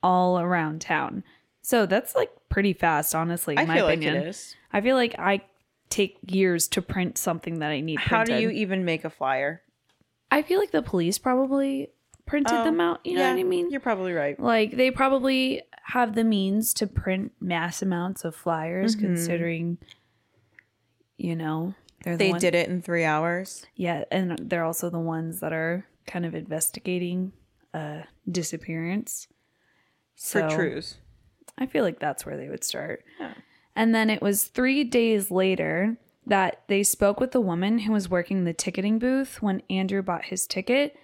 all 0.03 0.41
around 0.41 0.81
town. 0.81 1.23
So 1.61 1.87
that's 1.87 2.17
like 2.17 2.31
pretty 2.49 2.73
fast, 2.73 3.15
honestly, 3.15 3.55
in 3.55 3.61
I 3.61 3.65
my 3.67 3.77
feel 3.77 3.87
opinion. 3.87 4.15
like 4.15 4.25
it 4.25 4.29
is. 4.29 4.57
I 4.73 4.81
feel 4.81 4.97
like 4.97 5.15
I 5.19 5.43
take 5.89 6.19
years 6.27 6.67
to 6.69 6.83
print 6.83 7.17
something 7.19 7.61
that 7.61 7.71
I 7.71 7.81
need 7.81 7.99
printed. 7.99 8.11
How 8.11 8.25
do 8.25 8.43
you 8.43 8.51
even 8.51 8.85
make 8.85 9.05
a 9.05 9.11
flyer? 9.11 9.63
I 10.33 10.43
feel 10.43 10.59
like 10.59 10.71
the 10.73 10.83
police 10.83 11.19
probably 11.19 11.91
printed 12.27 12.57
Oh, 12.57 12.65
them 12.65 12.81
out. 12.81 13.05
You 13.05 13.15
know 13.15 13.21
yeah, 13.23 13.33
what 13.35 13.41
I 13.41 13.43
mean? 13.45 13.71
You're 13.71 13.81
probably 13.81 14.13
right. 14.13 14.39
Like 14.41 14.77
they 14.77 14.91
probably 14.91 15.63
have 15.85 16.15
the 16.15 16.25
means 16.25 16.73
to 16.75 16.87
print 16.87 17.33
mass 17.41 17.83
amounts 17.83 18.25
of 18.25 18.35
flyers, 18.35 18.97
Mm-hmm. 18.97 19.07
considering, 19.07 19.79
you 21.17 21.37
know, 21.37 21.75
they're 22.05 22.17
the 22.17 22.33
They 22.33 22.39
did 22.39 22.55
it 22.55 22.69
in 22.69 22.83
three 22.83 23.05
hours. 23.05 23.67
Yeah, 23.77 24.05
and 24.11 24.39
they're 24.43 24.65
also 24.65 24.91
the 24.91 24.99
ones 24.99 25.41
that 25.41 25.53
are 25.53 25.87
kind 26.07 26.25
of 26.27 26.35
investigating 26.35 27.33
a 27.75 28.05
disappearance. 28.31 29.29
For 30.17 30.41
So, 30.41 30.49
trues. 30.51 30.97
I 31.59 31.67
feel 31.67 31.85
like 31.85 31.99
that's 32.01 32.25
where 32.27 32.37
they 32.37 32.49
would 32.49 32.65
start. 32.65 33.05
Yeah. 33.21 33.35
And 33.77 33.95
then 33.95 34.11
it 34.11 34.21
was 34.23 34.45
three 34.45 34.85
days 34.85 35.31
later 35.31 35.97
that 36.27 36.63
they 36.69 36.83
spoke 36.83 37.21
with 37.21 37.33
the 37.33 37.41
woman 37.41 37.81
who 37.81 37.93
was 37.93 38.09
working 38.09 38.45
the 38.45 38.53
ticketing 38.53 38.99
booth 38.99 39.43
when 39.43 39.63
Andrew 39.69 40.03
bought 40.03 40.27
his 40.27 40.47
ticket. 40.47 40.97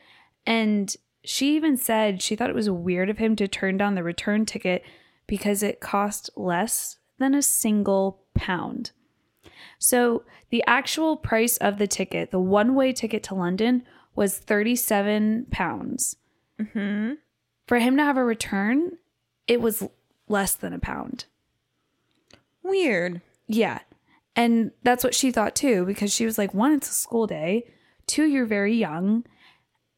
And 0.47 0.95
she 1.25 1.57
even 1.57 1.77
said 1.77 2.23
she 2.23 2.37
thought 2.37 2.51
it 2.51 2.57
was 2.57 2.71
weird 2.71 3.11
of 3.11 3.19
him 3.19 3.37
to 3.37 3.49
turn 3.49 3.77
down 3.77 3.95
the 3.95 4.03
return 4.03 4.47
ticket 4.47 4.85
because 5.27 5.63
it 5.63 5.81
cost 5.81 6.31
less 6.37 6.97
than 7.19 7.35
a 7.35 7.43
single 7.43 8.23
pound. 8.35 8.93
So 9.79 10.25
the 10.51 10.65
actual 10.67 11.17
price 11.17 11.57
of 11.59 11.79
the 11.79 11.87
ticket, 11.87 12.31
the 12.31 12.39
one 12.39 12.75
way 12.75 12.93
ticket 12.93 13.23
to 13.25 13.35
London, 13.35 13.83
was 14.15 14.39
37 14.39 15.47
pounds. 15.51 16.17
Mm-hmm. 16.61 17.15
For 17.67 17.79
him 17.79 17.97
to 17.97 18.05
have 18.05 18.17
a 18.17 18.25
return, 18.25 18.93
it 19.47 19.61
was 19.61 19.87
less 20.29 20.55
than 20.55 20.73
a 20.73 20.79
pound. 20.79 21.27
Weird. 22.63 23.21
Yeah. 23.47 23.81
And 24.39 24.71
that's 24.85 25.03
what 25.03 25.17
she 25.17 25.33
thought 25.33 25.57
too, 25.57 25.85
because 25.85 26.15
she 26.15 26.25
was 26.25 26.39
like, 26.39 26.55
one, 26.55 26.73
it's 26.73 26.89
a 26.89 26.95
school 26.95 27.27
day. 27.27 27.69
Two, 28.07 28.25
you're 28.25 28.47
very 28.47 28.73
young. 28.73 29.25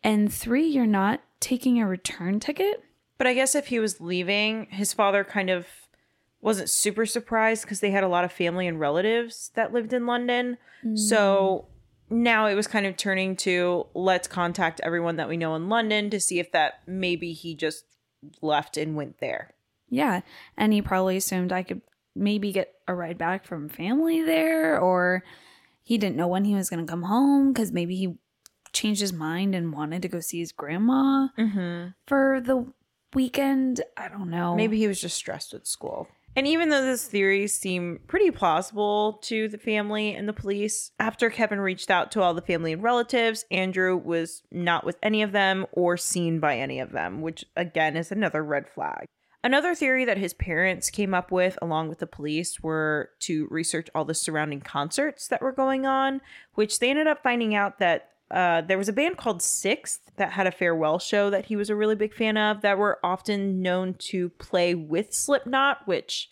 And 0.02 0.32
three, 0.32 0.66
you're 0.66 0.86
not 0.86 1.20
taking 1.40 1.78
a 1.78 1.86
return 1.86 2.40
ticket. 2.40 2.82
But 3.18 3.26
I 3.26 3.34
guess 3.34 3.54
if 3.54 3.66
he 3.66 3.78
was 3.78 4.00
leaving, 4.00 4.68
his 4.70 4.94
father 4.94 5.24
kind 5.24 5.50
of 5.50 5.66
wasn't 6.40 6.70
super 6.70 7.04
surprised 7.04 7.64
because 7.64 7.80
they 7.80 7.90
had 7.90 8.02
a 8.02 8.08
lot 8.08 8.24
of 8.24 8.32
family 8.32 8.66
and 8.66 8.80
relatives 8.80 9.50
that 9.56 9.74
lived 9.74 9.92
in 9.92 10.06
London. 10.06 10.56
So 10.94 11.68
mm. 12.10 12.16
now 12.16 12.46
it 12.46 12.54
was 12.54 12.66
kind 12.66 12.86
of 12.86 12.96
turning 12.96 13.36
to 13.36 13.88
let's 13.92 14.26
contact 14.26 14.80
everyone 14.82 15.16
that 15.16 15.28
we 15.28 15.36
know 15.36 15.54
in 15.54 15.68
London 15.68 16.08
to 16.08 16.18
see 16.18 16.38
if 16.38 16.50
that 16.52 16.80
maybe 16.86 17.34
he 17.34 17.54
just 17.54 17.84
left 18.40 18.78
and 18.78 18.96
went 18.96 19.20
there. 19.20 19.52
Yeah. 19.90 20.22
And 20.56 20.72
he 20.72 20.80
probably 20.80 21.18
assumed 21.18 21.52
I 21.52 21.62
could 21.62 21.82
maybe 22.14 22.52
get 22.52 22.72
a 22.88 22.94
ride 22.94 23.18
back 23.18 23.44
from 23.44 23.68
family 23.68 24.22
there, 24.22 24.78
or 24.80 25.24
he 25.82 25.98
didn't 25.98 26.16
know 26.16 26.28
when 26.28 26.44
he 26.44 26.54
was 26.54 26.68
going 26.70 26.84
to 26.84 26.90
come 26.90 27.02
home 27.04 27.52
because 27.52 27.72
maybe 27.72 27.96
he 27.96 28.14
changed 28.72 29.00
his 29.00 29.12
mind 29.12 29.54
and 29.54 29.72
wanted 29.72 30.02
to 30.02 30.08
go 30.08 30.20
see 30.20 30.38
his 30.38 30.52
grandma 30.52 31.28
Mm-hmm. 31.38 31.88
for 32.06 32.40
the 32.40 32.66
weekend. 33.14 33.80
I 33.96 34.08
don't 34.08 34.30
know. 34.30 34.54
Maybe 34.54 34.78
he 34.78 34.86
was 34.86 35.00
just 35.00 35.16
stressed 35.16 35.52
with 35.52 35.66
school. 35.66 36.08
And 36.36 36.46
even 36.46 36.68
though 36.68 36.84
this 36.84 37.04
theory 37.08 37.48
seemed 37.48 38.06
pretty 38.06 38.30
plausible 38.30 39.14
to 39.24 39.48
the 39.48 39.58
family 39.58 40.14
and 40.14 40.28
the 40.28 40.32
police, 40.32 40.92
after 41.00 41.28
Kevin 41.28 41.58
reached 41.60 41.90
out 41.90 42.12
to 42.12 42.22
all 42.22 42.34
the 42.34 42.40
family 42.40 42.72
and 42.72 42.84
relatives, 42.84 43.44
Andrew 43.50 43.96
was 43.96 44.42
not 44.52 44.86
with 44.86 44.96
any 45.02 45.22
of 45.22 45.32
them 45.32 45.66
or 45.72 45.96
seen 45.96 46.38
by 46.38 46.56
any 46.56 46.78
of 46.78 46.92
them, 46.92 47.20
which 47.20 47.44
again 47.56 47.96
is 47.96 48.12
another 48.12 48.44
red 48.44 48.68
flag. 48.68 49.06
Another 49.42 49.74
theory 49.74 50.04
that 50.04 50.18
his 50.18 50.34
parents 50.34 50.90
came 50.90 51.14
up 51.14 51.30
with, 51.32 51.58
along 51.62 51.88
with 51.88 51.98
the 51.98 52.06
police, 52.06 52.60
were 52.60 53.10
to 53.20 53.46
research 53.50 53.88
all 53.94 54.04
the 54.04 54.14
surrounding 54.14 54.60
concerts 54.60 55.28
that 55.28 55.40
were 55.40 55.52
going 55.52 55.86
on, 55.86 56.20
which 56.54 56.78
they 56.78 56.90
ended 56.90 57.06
up 57.06 57.22
finding 57.22 57.54
out 57.54 57.78
that 57.78 58.10
uh, 58.30 58.60
there 58.60 58.78
was 58.78 58.88
a 58.88 58.92
band 58.92 59.16
called 59.16 59.42
Sixth 59.42 60.00
that 60.16 60.32
had 60.32 60.46
a 60.46 60.52
farewell 60.52 60.98
show 60.98 61.30
that 61.30 61.46
he 61.46 61.56
was 61.56 61.70
a 61.70 61.74
really 61.74 61.96
big 61.96 62.14
fan 62.14 62.36
of 62.36 62.60
that 62.60 62.78
were 62.78 62.98
often 63.02 63.60
known 63.62 63.94
to 63.94 64.28
play 64.28 64.74
with 64.74 65.12
Slipknot, 65.12 65.86
which 65.86 66.30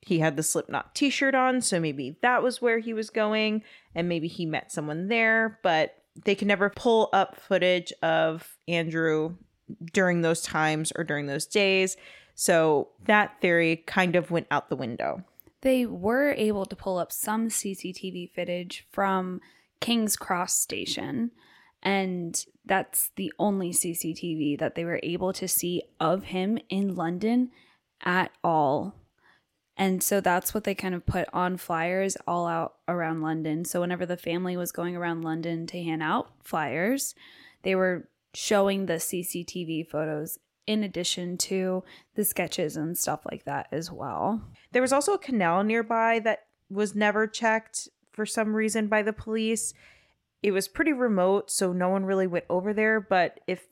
he 0.00 0.20
had 0.20 0.36
the 0.36 0.42
Slipknot 0.42 0.94
t 0.94 1.10
shirt 1.10 1.34
on. 1.34 1.60
So 1.60 1.80
maybe 1.80 2.16
that 2.22 2.42
was 2.42 2.62
where 2.62 2.78
he 2.78 2.94
was 2.94 3.10
going 3.10 3.64
and 3.94 4.08
maybe 4.08 4.28
he 4.28 4.46
met 4.46 4.72
someone 4.72 5.08
there, 5.08 5.58
but 5.62 5.96
they 6.24 6.34
could 6.34 6.48
never 6.48 6.70
pull 6.70 7.10
up 7.12 7.36
footage 7.36 7.92
of 8.02 8.56
Andrew 8.68 9.36
during 9.92 10.22
those 10.22 10.40
times 10.42 10.92
or 10.96 11.04
during 11.04 11.26
those 11.26 11.46
days. 11.46 11.96
So 12.36 12.90
that 13.06 13.40
theory 13.40 13.82
kind 13.86 14.14
of 14.14 14.30
went 14.30 14.46
out 14.50 14.68
the 14.68 14.76
window. 14.76 15.24
They 15.62 15.86
were 15.86 16.32
able 16.36 16.66
to 16.66 16.76
pull 16.76 16.98
up 16.98 17.10
some 17.10 17.48
CCTV 17.48 18.30
footage 18.32 18.86
from 18.92 19.40
King's 19.80 20.16
Cross 20.16 20.60
Station, 20.60 21.32
and 21.82 22.44
that's 22.64 23.10
the 23.16 23.32
only 23.38 23.72
CCTV 23.72 24.58
that 24.58 24.74
they 24.74 24.84
were 24.84 25.00
able 25.02 25.32
to 25.32 25.48
see 25.48 25.82
of 25.98 26.24
him 26.24 26.58
in 26.68 26.94
London 26.94 27.50
at 28.04 28.30
all. 28.44 28.94
And 29.78 30.02
so 30.02 30.20
that's 30.20 30.52
what 30.52 30.64
they 30.64 30.74
kind 30.74 30.94
of 30.94 31.06
put 31.06 31.28
on 31.32 31.56
flyers 31.56 32.16
all 32.26 32.46
out 32.46 32.74
around 32.86 33.22
London. 33.22 33.64
So 33.64 33.80
whenever 33.80 34.04
the 34.04 34.16
family 34.16 34.56
was 34.56 34.72
going 34.72 34.94
around 34.94 35.22
London 35.22 35.66
to 35.68 35.82
hand 35.82 36.02
out 36.02 36.30
flyers, 36.44 37.14
they 37.62 37.74
were 37.74 38.08
showing 38.34 38.86
the 38.86 38.94
CCTV 38.94 39.88
photos 39.88 40.38
in 40.66 40.82
addition 40.82 41.36
to 41.36 41.84
the 42.14 42.24
sketches 42.24 42.76
and 42.76 42.96
stuff 42.96 43.20
like 43.30 43.44
that 43.44 43.68
as 43.70 43.90
well. 43.90 44.42
There 44.72 44.82
was 44.82 44.92
also 44.92 45.14
a 45.14 45.18
canal 45.18 45.62
nearby 45.62 46.18
that 46.20 46.46
was 46.68 46.94
never 46.94 47.26
checked 47.26 47.88
for 48.12 48.26
some 48.26 48.54
reason 48.54 48.88
by 48.88 49.02
the 49.02 49.12
police. 49.12 49.74
It 50.42 50.50
was 50.50 50.68
pretty 50.68 50.92
remote, 50.92 51.50
so 51.50 51.72
no 51.72 51.88
one 51.88 52.04
really 52.04 52.26
went 52.26 52.46
over 52.48 52.72
there. 52.72 53.00
But 53.00 53.40
if 53.46 53.66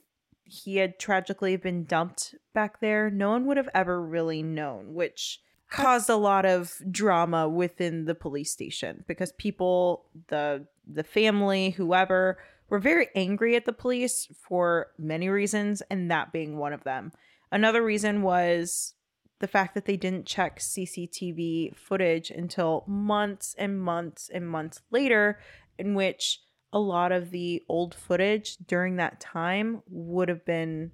he 0.45 0.77
had 0.77 0.99
tragically 0.99 1.57
been 1.57 1.85
dumped 1.85 2.35
back 2.53 2.81
there, 2.81 3.11
no 3.11 3.31
one 3.31 3.47
would 3.47 3.57
have 3.57 3.69
ever 3.75 4.01
really 4.01 4.43
known, 4.43 4.95
which 4.95 5.41
caused 5.71 6.09
a 6.09 6.17
lot 6.17 6.45
of 6.45 6.81
drama 6.91 7.49
within 7.49 8.05
the 8.05 8.15
police 8.15 8.53
station 8.53 9.05
because 9.09 9.33
people, 9.33 10.07
the 10.29 10.67
the 10.87 11.03
family, 11.03 11.71
whoever, 11.71 12.39
were 12.69 12.79
very 12.79 13.09
angry 13.15 13.57
at 13.57 13.65
the 13.65 13.73
police 13.73 14.29
for 14.49 14.89
many 14.99 15.29
reasons, 15.29 15.83
and 15.91 16.11
that 16.11 16.33
being 16.33 16.57
one 16.57 16.73
of 16.73 16.85
them. 16.85 17.13
Another 17.53 17.83
reason 17.83 18.23
was 18.23 18.95
the 19.41 19.49
fact 19.49 19.75
that 19.75 19.85
they 19.85 19.97
didn't 19.97 20.27
check 20.27 20.59
CCTV 20.59 21.77
footage 21.77 22.31
until 22.31 22.85
months 22.87 23.55
and 23.59 23.81
months 23.81 24.31
and 24.33 24.49
months 24.49 24.81
later, 24.91 25.39
in 25.79 25.95
which 25.95 26.41
a 26.73 26.79
lot 26.79 27.13
of 27.13 27.31
the 27.31 27.63
old 27.69 27.95
footage 27.95 28.57
during 28.67 28.97
that 28.97 29.21
time 29.21 29.83
would 29.89 30.29
have 30.29 30.45
been 30.45 30.91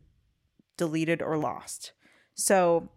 deleted 0.76 1.22
or 1.22 1.38
lost. 1.38 1.92
So 2.34 2.90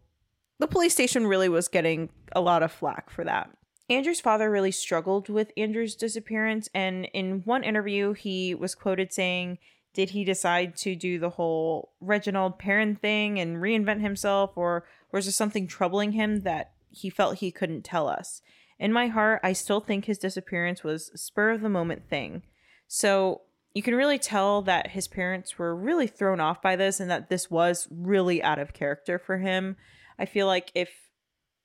the 0.59 0.67
police 0.67 0.93
station 0.93 1.27
really 1.27 1.49
was 1.49 1.67
getting 1.67 2.09
a 2.33 2.41
lot 2.41 2.63
of 2.63 2.71
flack 2.71 3.09
for 3.09 3.23
that. 3.23 3.49
Andrew's 3.93 4.21
father 4.21 4.49
really 4.49 4.71
struggled 4.71 5.29
with 5.29 5.51
Andrew's 5.55 5.95
disappearance, 5.95 6.67
and 6.73 7.05
in 7.13 7.41
one 7.45 7.63
interview, 7.63 8.13
he 8.13 8.55
was 8.55 8.73
quoted 8.73 9.13
saying, 9.13 9.59
Did 9.93 10.09
he 10.09 10.23
decide 10.23 10.75
to 10.77 10.95
do 10.95 11.19
the 11.19 11.31
whole 11.31 11.91
Reginald 12.01 12.57
Perrin 12.57 12.95
thing 12.95 13.39
and 13.39 13.57
reinvent 13.57 14.01
himself, 14.01 14.53
or 14.55 14.85
was 15.11 15.25
there 15.25 15.31
something 15.31 15.67
troubling 15.67 16.13
him 16.13 16.41
that 16.41 16.71
he 16.89 17.09
felt 17.11 17.37
he 17.37 17.51
couldn't 17.51 17.83
tell 17.83 18.07
us? 18.07 18.41
In 18.79 18.91
my 18.91 19.07
heart, 19.07 19.41
I 19.43 19.53
still 19.53 19.79
think 19.79 20.05
his 20.05 20.17
disappearance 20.17 20.83
was 20.83 21.11
spur 21.13 21.51
of 21.51 21.61
the 21.61 21.69
moment 21.69 22.09
thing. 22.09 22.41
So 22.87 23.41
you 23.75 23.83
can 23.83 23.93
really 23.93 24.19
tell 24.19 24.63
that 24.63 24.91
his 24.91 25.07
parents 25.07 25.59
were 25.59 25.75
really 25.75 26.07
thrown 26.07 26.39
off 26.39 26.61
by 26.63 26.75
this 26.75 26.99
and 26.99 27.11
that 27.11 27.29
this 27.29 27.51
was 27.51 27.87
really 27.91 28.41
out 28.41 28.59
of 28.59 28.73
character 28.73 29.19
for 29.19 29.37
him. 29.37 29.77
I 30.17 30.25
feel 30.25 30.47
like 30.47 30.71
if 30.73 30.89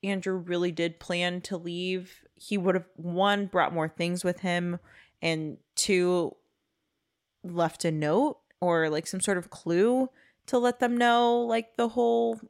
Andrew 0.02 0.36
really 0.36 0.72
did 0.72 1.00
plan 1.00 1.40
to 1.42 1.56
leave, 1.56 2.24
he 2.34 2.56
would 2.56 2.74
have 2.74 2.86
one 2.96 3.46
brought 3.46 3.74
more 3.74 3.88
things 3.88 4.24
with 4.24 4.40
him 4.40 4.78
and 5.20 5.58
two 5.74 6.36
left 7.42 7.84
a 7.84 7.90
note 7.90 8.38
or 8.60 8.88
like 8.88 9.06
some 9.06 9.20
sort 9.20 9.38
of 9.38 9.50
clue 9.50 10.08
to 10.46 10.58
let 10.58 10.80
them 10.80 10.96
know 10.96 11.40
like 11.40 11.76
the 11.76 11.88
whole 11.88 12.40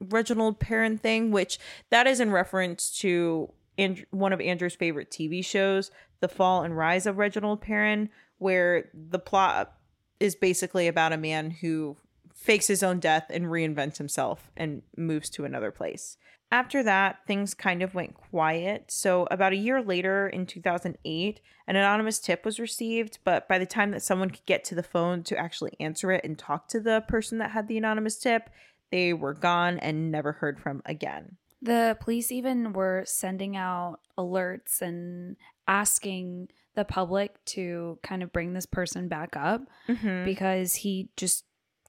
Reginald 0.00 0.60
Perrin 0.60 0.98
thing, 0.98 1.30
which 1.30 1.58
that 1.90 2.06
is 2.06 2.20
in 2.20 2.30
reference 2.30 2.90
to 2.98 3.52
and 3.78 4.06
one 4.10 4.32
of 4.32 4.40
Andrew's 4.40 4.74
favorite 4.74 5.10
TV 5.10 5.44
shows, 5.44 5.90
The 6.20 6.28
Fall 6.28 6.62
and 6.62 6.76
Rise 6.76 7.06
of 7.06 7.18
Reginald 7.18 7.60
Perrin, 7.60 8.08
where 8.38 8.88
the 8.94 9.18
plot 9.18 9.74
is 10.18 10.34
basically 10.34 10.86
about 10.86 11.12
a 11.12 11.18
man 11.18 11.50
who 11.50 11.96
fakes 12.36 12.66
his 12.68 12.82
own 12.82 13.00
death 13.00 13.26
and 13.30 13.46
reinvents 13.46 13.98
himself 13.98 14.50
and 14.56 14.82
moves 14.96 15.28
to 15.30 15.44
another 15.44 15.70
place. 15.72 16.16
After 16.52 16.84
that, 16.84 17.18
things 17.26 17.54
kind 17.54 17.82
of 17.82 17.94
went 17.94 18.14
quiet. 18.14 18.84
So, 18.92 19.26
about 19.32 19.52
a 19.52 19.56
year 19.56 19.82
later 19.82 20.28
in 20.28 20.46
2008, 20.46 21.40
an 21.66 21.74
anonymous 21.74 22.20
tip 22.20 22.44
was 22.44 22.60
received, 22.60 23.18
but 23.24 23.48
by 23.48 23.58
the 23.58 23.66
time 23.66 23.90
that 23.90 24.02
someone 24.02 24.30
could 24.30 24.46
get 24.46 24.62
to 24.64 24.76
the 24.76 24.84
phone 24.84 25.24
to 25.24 25.36
actually 25.36 25.72
answer 25.80 26.12
it 26.12 26.24
and 26.24 26.38
talk 26.38 26.68
to 26.68 26.78
the 26.78 27.02
person 27.08 27.38
that 27.38 27.50
had 27.50 27.66
the 27.66 27.76
anonymous 27.78 28.16
tip, 28.18 28.48
they 28.92 29.12
were 29.12 29.34
gone 29.34 29.80
and 29.80 30.12
never 30.12 30.32
heard 30.32 30.60
from 30.60 30.82
again. 30.86 31.36
The 31.60 31.96
police 32.00 32.30
even 32.30 32.72
were 32.72 33.02
sending 33.06 33.56
out 33.56 33.98
alerts 34.16 34.80
and 34.80 35.34
asking 35.66 36.48
the 36.76 36.84
public 36.84 37.42
to 37.46 37.98
kind 38.04 38.22
of 38.22 38.32
bring 38.32 38.52
this 38.52 38.66
person 38.66 39.08
back 39.08 39.34
up 39.36 39.62
Mm-hmm. 39.88 40.24
because 40.24 40.74
he 40.76 41.08
just 41.16 41.44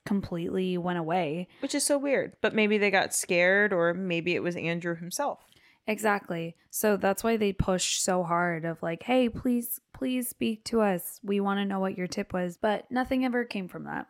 completely 0.08 0.78
went 0.78 0.98
away. 0.98 1.48
Which 1.60 1.74
is 1.74 1.84
so 1.84 1.98
weird. 1.98 2.32
But 2.40 2.54
maybe 2.54 2.78
they 2.78 2.90
got 2.90 3.14
scared, 3.14 3.74
or 3.74 3.92
maybe 3.92 4.34
it 4.34 4.42
was 4.42 4.56
Andrew 4.56 4.96
himself. 4.96 5.44
Exactly. 5.86 6.56
So 6.70 6.96
that's 6.96 7.22
why 7.22 7.36
they 7.36 7.52
push 7.52 8.00
so 8.00 8.22
hard 8.22 8.64
of 8.64 8.82
like, 8.82 9.02
"Hey, 9.02 9.28
please 9.28 9.80
please 9.92 10.28
speak 10.28 10.64
to 10.64 10.80
us. 10.80 11.20
We 11.22 11.40
want 11.40 11.60
to 11.60 11.66
know 11.66 11.78
what 11.78 11.98
your 11.98 12.06
tip 12.06 12.32
was." 12.32 12.56
But 12.56 12.90
nothing 12.90 13.24
ever 13.24 13.44
came 13.44 13.68
from 13.68 13.84
that. 13.84 14.06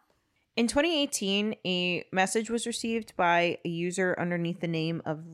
In 0.54 0.68
2018, 0.68 1.56
a 1.64 2.04
message 2.12 2.48
was 2.48 2.66
received 2.66 3.16
by 3.16 3.58
a 3.64 3.68
user 3.68 4.14
underneath 4.18 4.60
the 4.60 4.68
name 4.68 5.02
of 5.04 5.24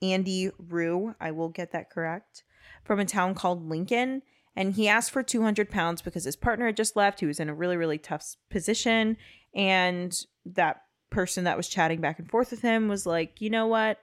Andy 0.00 0.50
Rue. 0.58 1.14
I 1.20 1.30
will 1.32 1.48
get 1.50 1.72
that 1.72 1.90
correct. 1.90 2.44
From 2.82 2.98
a 2.98 3.04
town 3.04 3.34
called 3.34 3.68
Lincoln. 3.68 4.22
And 4.56 4.74
he 4.74 4.86
asked 4.86 5.10
for 5.10 5.22
200 5.22 5.68
pounds 5.70 6.00
because 6.00 6.24
his 6.24 6.36
partner 6.36 6.66
had 6.66 6.76
just 6.76 6.96
left. 6.96 7.20
He 7.20 7.26
was 7.26 7.40
in 7.40 7.48
a 7.48 7.54
really, 7.54 7.76
really 7.76 7.98
tough 7.98 8.36
position. 8.50 9.16
And 9.54 10.14
that 10.46 10.82
person 11.10 11.44
that 11.44 11.56
was 11.56 11.68
chatting 11.68 12.00
back 12.00 12.18
and 12.18 12.28
forth 12.28 12.50
with 12.50 12.62
him 12.62 12.88
was 12.88 13.06
like, 13.06 13.40
you 13.40 13.50
know 13.50 13.66
what? 13.66 14.00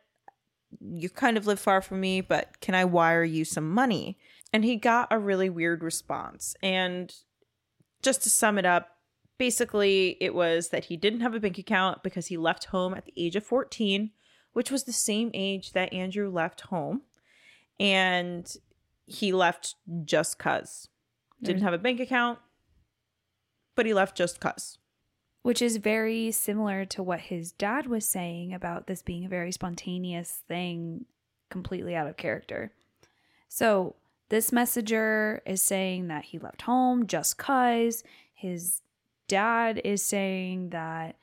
You 0.80 1.10
kind 1.10 1.38
of 1.38 1.46
live 1.46 1.60
far 1.60 1.82
from 1.82 2.00
me, 2.00 2.22
but 2.22 2.60
can 2.62 2.76
I 2.76 2.86
wire 2.86 3.24
you 3.24 3.44
some 3.44 3.70
money? 3.70 4.18
And 4.54 4.64
he 4.64 4.78
got 4.78 5.10
a 5.12 5.20
really 5.20 5.50
weird 5.50 5.84
response. 5.84 6.56
And 6.62 7.14
just 8.02 8.24
to 8.24 8.30
sum 8.30 8.58
it 8.58 8.66
up, 8.66 8.98
basically 9.42 10.18
it 10.22 10.36
was 10.36 10.70
that 10.70 10.86
he 10.86 10.96
didn't 10.96 11.22
have 11.22 11.34
a 11.34 11.40
bank 11.40 11.58
account 11.58 12.04
because 12.04 12.28
he 12.28 12.38
left 12.38 12.66
home 12.66 12.94
at 12.94 13.06
the 13.06 13.14
age 13.18 13.36
of 13.36 13.44
14 13.44 14.12
which 14.54 14.70
was 14.70 14.84
the 14.84 14.94
same 14.94 15.32
age 15.34 15.72
that 15.72 15.92
andrew 15.92 16.30
left 16.30 16.62
home 16.62 17.02
and 17.80 18.58
he 19.08 19.34
left 19.34 19.74
just 20.06 20.38
cuz 20.38 20.90
didn't 21.42 21.62
mm. 21.62 21.64
have 21.64 21.74
a 21.74 21.80
bank 21.80 22.00
account 22.00 22.38
but 23.76 23.88
he 23.88 23.96
left 23.96 24.16
just 24.16 24.40
cuz 24.40 24.78
which 25.44 25.62
is 25.62 25.78
very 25.78 26.32
similar 26.32 26.86
to 26.86 27.02
what 27.02 27.20
his 27.20 27.52
dad 27.52 27.88
was 27.88 28.06
saying 28.06 28.54
about 28.54 28.88
this 28.88 29.02
being 29.02 29.26
a 29.26 29.30
very 29.30 29.52
spontaneous 29.52 30.42
thing, 30.48 31.06
completely 31.50 31.96
out 31.96 32.08
of 32.08 32.18
character. 32.18 32.72
So, 33.50 33.96
this 34.30 34.54
messenger 34.54 35.42
is 35.46 35.62
saying 35.62 36.08
that 36.08 36.24
he 36.24 36.40
left 36.40 36.62
home 36.62 37.06
just 37.06 37.38
cuz. 37.38 38.02
His 38.34 38.82
dad 39.28 39.82
is 39.84 40.02
saying 40.02 40.70
that 40.70 41.18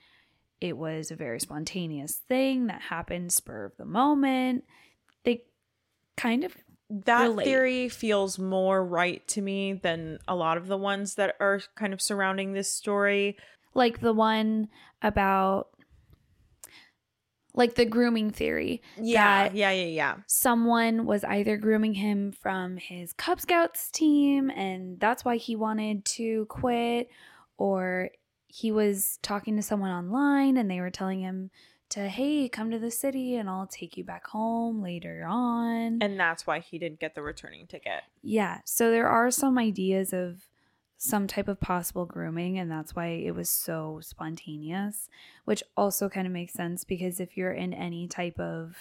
it 0.61 0.76
was 0.76 1.11
a 1.11 1.16
very 1.16 1.40
spontaneous 1.40 2.16
thing 2.16 2.66
that 2.66 2.83
happened 2.83 3.33
spur 3.33 3.64
of 3.64 3.76
the 3.76 3.85
moment. 3.85 4.64
They 5.24 5.44
kind 6.16 6.44
of 6.44 6.54
that 6.90 7.28
relate. 7.28 7.44
theory 7.44 7.88
feels 7.88 8.38
more 8.38 8.85
right 8.85 9.26
to 9.28 9.42
me 9.42 9.74
than 9.74 10.18
a 10.26 10.35
lot 10.35 10.57
of 10.57 10.66
the 10.66 10.76
ones 10.76 11.14
that 11.14 11.37
are 11.38 11.61
kind 11.76 11.92
of 11.92 12.00
surrounding 12.00 12.52
this 12.52 12.72
story. 12.72 13.37
Like 13.79 14.01
the 14.01 14.12
one 14.12 14.69
about 15.01 15.69
like 17.55 17.75
the 17.75 17.85
grooming 17.87 18.31
theory 18.31 18.83
Yeah, 18.97 19.51
yeah, 19.53 19.71
yeah, 19.71 19.87
yeah. 19.87 20.14
someone 20.27 21.07
was 21.07 21.25
either 21.25 21.57
grooming 21.57 21.95
him 21.95 22.33
from 22.33 22.77
his 22.77 23.12
Cub 23.12 23.41
Scouts 23.41 23.91
team 23.91 24.51
and 24.51 25.01
that's 25.01 25.25
why 25.25 25.37
he 25.37 25.57
wanted 25.57 26.05
to 26.05 26.47
quit 26.47 27.09
or 27.57 28.11
he 28.47 28.71
was 28.71 29.19
talking 29.23 29.57
to 29.57 29.62
someone 29.62 29.91
online 29.91 30.57
and 30.57 30.71
they 30.71 30.81
were 30.81 30.91
telling 30.91 31.21
him 31.21 31.51
to 31.91 32.09
hey 32.09 32.49
come 32.49 32.71
to 32.71 32.79
the 32.79 32.91
city 32.91 33.37
and 33.37 33.49
I'll 33.49 33.67
take 33.67 33.97
you 33.97 34.05
back 34.05 34.27
home 34.27 34.83
later 34.83 35.25
on. 35.27 35.99
And 36.03 36.21
that's 36.21 36.47
why 36.47 36.61
he 36.61 36.79
didn't 36.79 37.01
get 37.01 37.14
the 37.14 37.23
returning 37.23 37.67
ticket. 37.67 38.03
Yeah. 38.23 38.59
So 38.67 38.91
there 38.91 39.09
are 39.09 39.31
some 39.31 39.59
ideas 39.59 40.12
of 40.12 40.43
some 41.01 41.27
type 41.29 41.47
of 41.49 41.61
possible 41.61 42.05
grooming, 42.05 42.59
and 42.59 42.71
that's 42.71 42.95
why 42.95 43.07
it 43.07 43.35
was 43.35 43.49
so 43.49 44.01
spontaneous, 44.03 45.09
which 45.45 45.63
also 45.77 46.09
kind 46.09 46.27
of 46.27 46.33
makes 46.33 46.53
sense 46.53 46.83
because 46.85 47.21
if 47.21 47.37
you're 47.37 47.53
in 47.53 47.73
any 47.73 48.09
type 48.09 48.39
of 48.41 48.77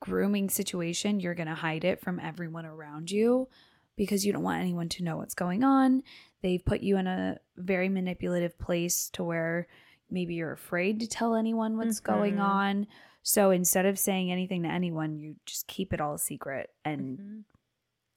grooming 0.00 0.48
situation, 0.48 1.20
you're 1.20 1.34
going 1.34 1.48
to 1.48 1.54
hide 1.54 1.84
it 1.84 2.00
from 2.00 2.20
everyone 2.20 2.64
around 2.64 3.10
you 3.10 3.48
because 3.96 4.24
you 4.24 4.32
don't 4.32 4.42
want 4.42 4.60
anyone 4.60 4.88
to 4.90 5.02
know 5.02 5.16
what's 5.16 5.34
going 5.34 5.64
on. 5.64 6.02
They've 6.42 6.64
put 6.64 6.80
you 6.80 6.96
in 6.96 7.06
a 7.06 7.38
very 7.56 7.88
manipulative 7.88 8.58
place 8.58 9.08
to 9.10 9.24
where 9.24 9.66
maybe 10.10 10.34
you're 10.34 10.52
afraid 10.52 11.00
to 11.00 11.08
tell 11.08 11.34
anyone 11.34 11.76
what's 11.76 11.98
going 12.00 12.36
Mhm. 12.36 12.42
on. 12.42 12.86
So 13.22 13.50
instead 13.50 13.86
of 13.86 13.98
saying 13.98 14.30
anything 14.30 14.62
to 14.62 14.68
anyone, 14.68 15.18
you 15.18 15.34
just 15.44 15.66
keep 15.66 15.92
it 15.92 16.00
all 16.00 16.14
a 16.14 16.18
secret 16.18 16.70
and 16.84 17.44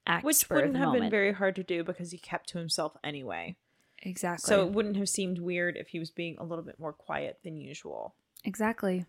act 0.10 0.26
Which 0.26 0.50
wouldn't 0.50 0.76
have 0.76 0.92
been 0.92 1.10
very 1.10 1.32
hard 1.32 1.56
to 1.56 1.64
do 1.64 1.84
because 1.84 2.12
he 2.12 2.18
kept 2.18 2.50
to 2.50 2.58
himself 2.58 2.98
anyway. 3.04 3.56
exactly. 4.02 4.48
So 4.48 4.66
it 4.66 4.74
wouldn't 4.74 4.98
have 4.98 5.08
seemed 5.10 5.40
weird 5.40 5.78
if 5.78 5.90
he 5.90 6.00
was 6.00 6.12
being 6.12 6.38
a 6.38 6.44
little 6.44 6.66
bit 6.66 6.80
more 6.80 6.94
quiet 6.94 7.40
than 7.44 7.56
usual. 7.58 8.16
exactly. 8.44 9.06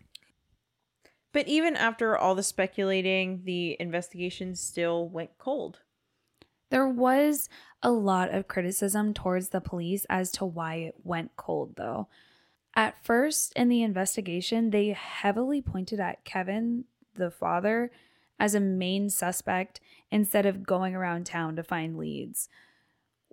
But 1.33 1.47
even 1.47 1.77
after 1.77 2.17
all 2.17 2.35
the 2.35 2.43
speculating, 2.43 3.43
the 3.45 3.77
investigation 3.79 4.53
still 4.55 5.07
went 5.07 5.37
cold. 5.37 5.79
There 6.69 6.87
was 6.87 7.47
a 7.81 7.91
lot 7.91 8.33
of 8.33 8.47
criticism 8.49 9.13
towards 9.13 9.49
the 9.49 9.61
police 9.61 10.05
as 10.09 10.31
to 10.33 10.45
why 10.45 10.75
it 10.75 10.95
went 11.03 11.35
cold, 11.37 11.75
though. 11.77 12.07
At 12.75 13.03
first, 13.03 13.53
in 13.55 13.69
the 13.69 13.81
investigation, 13.81 14.69
they 14.69 14.89
heavily 14.89 15.61
pointed 15.61 15.99
at 15.99 16.23
Kevin, 16.23 16.85
the 17.15 17.31
father, 17.31 17.91
as 18.41 18.55
a 18.55 18.59
main 18.59 19.07
suspect 19.07 19.79
instead 20.09 20.47
of 20.47 20.63
going 20.63 20.95
around 20.95 21.27
town 21.27 21.55
to 21.55 21.61
find 21.61 21.95
leads. 21.95 22.49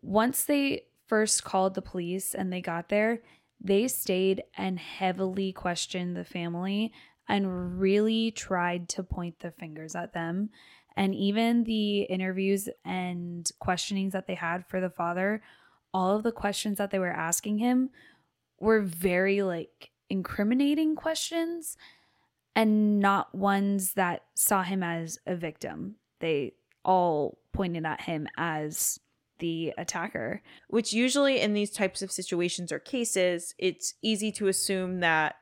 Once 0.03 0.45
they 0.45 0.83
first 1.07 1.43
called 1.43 1.75
the 1.75 1.81
police 1.81 2.35
and 2.35 2.53
they 2.53 2.61
got 2.61 2.91
there, 2.91 3.23
they 3.59 3.89
stayed 3.89 4.43
and 4.59 4.79
heavily 4.79 5.51
questioned 5.51 6.15
the 6.15 6.27
family 6.27 6.93
and 7.27 7.81
really 7.81 8.31
tried 8.31 8.87
to 8.87 9.03
point 9.03 9.39
the 9.39 9.51
fingers 9.51 9.95
at 9.95 10.13
them. 10.13 10.51
And 10.95 11.15
even 11.15 11.65
the 11.65 12.03
interviews 12.03 12.69
and 12.85 13.51
questionings 13.61 14.13
that 14.13 14.27
they 14.27 14.35
had 14.35 14.67
for 14.67 14.79
the 14.79 14.91
father, 14.91 15.43
all 15.95 16.17
of 16.17 16.23
the 16.23 16.33
questions 16.33 16.77
that 16.77 16.91
they 16.91 16.99
were 16.99 17.09
asking 17.09 17.59
him 17.59 17.89
were 18.61 18.83
very 18.83 19.41
like 19.41 19.91
incriminating 20.11 20.97
questions 20.97 21.79
and 22.55 23.01
not 23.01 23.35
ones 23.35 23.95
that 23.95 24.25
saw 24.35 24.63
him 24.63 24.83
as 24.83 25.19
a 25.27 25.37
victim. 25.37 25.97
They 26.21 26.55
all 26.85 27.39
pointed 27.53 27.85
at 27.85 28.03
him 28.03 28.29
as 28.37 28.99
the 29.39 29.73
attacker. 29.79 30.43
Which 30.69 30.93
usually 30.93 31.41
in 31.41 31.55
these 31.55 31.71
types 31.71 32.03
of 32.03 32.11
situations 32.11 32.73
or 32.73 32.79
cases, 32.79 33.55
it's 33.59 33.95
easy 34.03 34.33
to 34.33 34.49
assume 34.49 35.01
that 35.01 35.37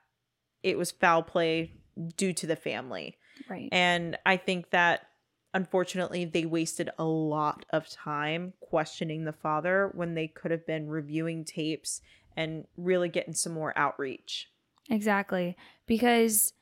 it 0.63 0.77
was 0.77 0.91
foul 0.91 1.23
play 1.23 1.73
due 2.17 2.33
to 2.35 2.47
the 2.47 2.57
family. 2.57 3.17
Right. 3.49 3.69
And 3.73 4.19
I 4.27 4.37
think 4.37 4.71
that 4.71 5.07
unfortunately 5.55 6.25
they 6.25 6.45
wasted 6.45 6.91
a 6.99 7.05
lot 7.05 7.65
of 7.71 7.89
time 7.89 8.53
questioning 8.61 9.25
the 9.25 9.33
father 9.33 9.91
when 9.95 10.15
they 10.15 10.27
could 10.27 10.51
have 10.51 10.67
been 10.67 10.89
reviewing 10.89 11.45
tapes 11.45 12.03
and 12.37 12.67
really 12.77 13.09
getting 13.09 13.35
some 13.35 13.53
more 13.53 13.73
outreach. 13.77 14.51
Exactly. 14.91 15.57
Because 15.87 16.53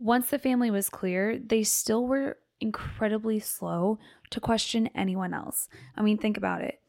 once 0.00 0.30
the 0.30 0.38
family 0.38 0.70
was 0.70 0.88
clear, 0.88 1.38
they 1.38 1.62
still 1.62 2.06
were 2.06 2.38
incredibly 2.60 3.38
slow 3.38 3.98
to 4.30 4.40
question 4.40 4.88
anyone 4.94 5.32
else. 5.34 5.68
I 5.96 6.02
mean, 6.02 6.18
think 6.18 6.36
about 6.36 6.62
it. 6.62 6.80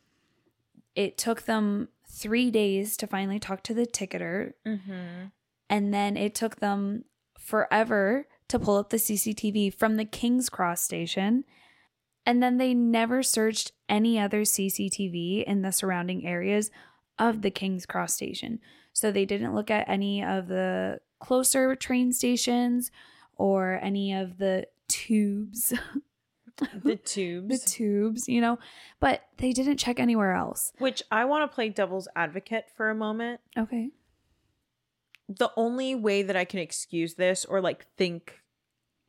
It 0.96 1.18
took 1.18 1.44
them 1.44 1.90
three 2.10 2.50
days 2.52 2.98
to 2.98 3.08
finally 3.08 3.40
talk 3.40 3.64
to 3.64 3.74
the 3.74 3.86
ticketer, 3.86 4.54
Mm-hmm. 4.66 5.26
and 5.70 5.94
then 5.94 6.18
it 6.18 6.34
took 6.36 6.58
them 6.58 7.06
forever 7.38 8.28
to 8.50 8.60
pull 8.60 8.78
up 8.78 8.90
the 8.90 8.98
CCTV 8.98 9.74
from 9.74 9.96
the 9.96 10.06
King's 10.06 10.50
Cross 10.50 10.82
station. 10.82 11.44
And 12.26 12.42
then 12.44 12.58
they 12.58 12.74
never 12.74 13.24
searched 13.24 13.72
any 13.90 14.20
other 14.20 14.42
CCTV 14.42 15.44
in 15.46 15.62
the 15.62 15.72
surrounding 15.72 16.26
areas 16.28 16.70
of 17.18 17.42
the 17.42 17.50
King's 17.52 17.86
Cross 17.86 18.14
station. 18.14 18.60
So 18.94 19.12
they 19.12 19.26
didn't 19.26 19.56
look 19.56 19.72
at 19.72 19.88
any 19.90 20.24
of 20.24 20.48
the 20.48 21.00
closer 21.22 21.76
train 21.76 22.12
stations 22.12 22.92
or 23.38 23.80
any 23.82 24.14
of 24.14 24.38
the 24.38 24.68
tubes, 24.90 25.74
The 26.84 26.96
tubes. 27.06 27.62
the 27.64 27.70
tubes, 27.70 28.28
you 28.28 28.42
know, 28.42 28.60
but 29.00 29.22
they 29.38 29.54
didn't 29.54 29.78
check 29.78 30.00
anywhere 30.00 30.34
else. 30.34 30.74
Which 30.80 31.02
I 31.12 31.24
want 31.26 31.50
to 31.50 31.56
play 31.56 31.70
devil's 31.70 32.08
advocate 32.16 32.66
for 32.76 32.90
a 32.90 32.96
moment. 32.96 33.40
Okay. 33.58 33.90
the 35.30 35.50
only 35.56 35.96
way 35.96 36.22
that 36.24 36.36
I 36.36 36.44
can 36.46 36.60
excuse 36.60 37.14
this 37.16 37.46
or 37.46 37.62
like 37.62 37.86
think 37.98 38.42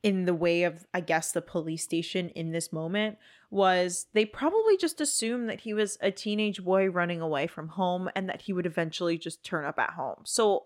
in 0.01 0.23
the 0.25 0.33
way 0.33 0.63
of 0.63 0.85
I 0.93 0.99
guess 1.01 1.31
the 1.33 1.41
police 1.41 1.83
station 1.83 2.29
in 2.29 2.51
this 2.51 2.71
moment 2.73 3.17
was 3.51 4.07
they 4.13 4.25
probably 4.25 4.77
just 4.77 4.99
assumed 5.01 5.49
that 5.49 5.61
he 5.61 5.73
was 5.73 5.97
a 6.01 6.11
teenage 6.11 6.63
boy 6.63 6.89
running 6.89 7.21
away 7.21 7.47
from 7.47 7.67
home 7.69 8.09
and 8.15 8.27
that 8.29 8.41
he 8.43 8.53
would 8.53 8.65
eventually 8.65 9.17
just 9.17 9.43
turn 9.43 9.63
up 9.65 9.77
at 9.79 9.91
home. 9.91 10.21
So 10.23 10.63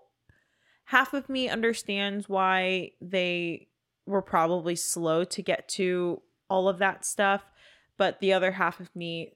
half 0.88 1.14
of 1.14 1.28
me 1.30 1.50
understands 1.50 2.30
why 2.30 2.92
they 3.02 3.68
were 4.06 4.22
probably 4.22 4.76
slow 4.76 5.26
to 5.26 5.42
get 5.42 5.68
to 5.68 6.22
all 6.50 6.70
of 6.70 6.80
that 6.80 7.06
stuff, 7.06 7.44
but 7.98 8.20
the 8.22 8.32
other 8.32 8.52
half 8.52 8.80
of 8.80 8.96
me 8.96 9.34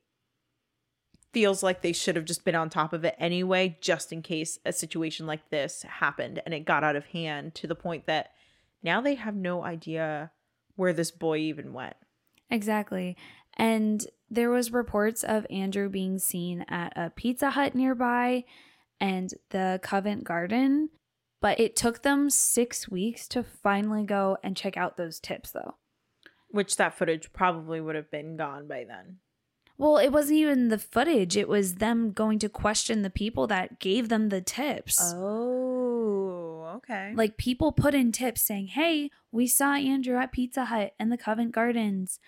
feels 1.34 1.62
like 1.62 1.82
they 1.82 1.92
should 1.92 2.16
have 2.16 2.24
just 2.24 2.46
been 2.46 2.56
on 2.56 2.70
top 2.70 2.94
of 2.94 3.04
it 3.04 3.16
anyway, 3.18 3.78
just 3.82 4.14
in 4.14 4.22
case 4.22 4.60
a 4.66 4.72
situation 4.72 5.28
like 5.28 5.50
this 5.50 5.84
happened 5.84 6.42
and 6.46 6.54
it 6.54 6.66
got 6.66 6.86
out 6.86 6.96
of 6.96 7.06
hand 7.08 7.54
to 7.54 7.68
the 7.68 7.76
point 7.76 8.06
that 8.06 8.32
now 8.82 9.02
they 9.02 9.16
have 9.16 9.36
no 9.36 9.64
idea 9.64 10.32
where 10.76 10.94
this 10.94 11.12
boy 11.12 11.38
even 11.38 11.74
went. 11.74 11.96
Exactly. 12.50 13.18
And 13.58 14.06
there 14.30 14.50
was 14.50 14.72
reports 14.72 15.24
of 15.24 15.46
Andrew 15.50 15.90
being 15.90 16.18
seen 16.18 16.66
at 16.70 16.94
a 16.96 17.10
Pizza 17.10 17.50
Hut 17.50 17.76
nearby 17.76 18.46
and 19.02 19.34
the 19.50 19.82
Covent 19.84 20.24
Garden, 20.24 20.90
but 21.41 21.60
it 21.60 21.75
took 21.75 22.04
them 22.04 22.30
6 22.30 22.89
weeks 22.89 23.27
to 23.30 23.43
finally 23.43 24.06
go 24.06 24.38
and 24.41 24.56
check 24.56 24.77
out 24.77 24.95
those 24.95 25.19
tips 25.19 25.51
though. 25.51 25.75
Which 26.49 26.77
that 26.77 26.97
footage 26.97 27.34
probably 27.34 27.82
would 27.82 27.95
have 27.95 28.10
been 28.12 28.38
gone 28.38 28.67
by 28.67 28.86
then. 28.86 29.17
Well, 29.77 29.97
it 29.97 30.10
wasn't 30.10 30.38
even 30.38 30.69
the 30.69 30.77
footage, 30.77 31.36
it 31.36 31.47
was 31.47 31.75
them 31.75 32.12
going 32.12 32.39
to 32.39 32.49
question 32.49 33.01
the 33.01 33.10
people 33.10 33.47
that 33.47 33.80
gave 33.80 34.10
them 34.10 34.30
the 34.30 34.41
tips. 34.41 35.01
Oh, 35.01 36.73
okay. 36.75 37.13
Like 37.15 37.38
people 37.38 37.71
put 37.71 37.95
in 37.95 38.12
tips 38.12 38.41
saying, 38.41 38.67
"Hey, 38.67 39.10
we 39.32 39.47
saw 39.47 39.73
Andrew 39.73 40.17
at 40.17 40.32
Pizza 40.32 40.65
Hut 40.65 40.93
and 40.99 41.12
the 41.12 41.17
Covent 41.17 41.51
Gardens." 41.51 42.19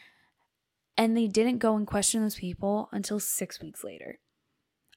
And 0.97 1.17
they 1.17 1.27
didn't 1.27 1.57
go 1.57 1.75
and 1.75 1.87
question 1.87 2.21
those 2.21 2.35
people 2.35 2.89
until 2.91 3.19
6 3.19 3.61
weeks 3.61 3.83
later. 3.83 4.19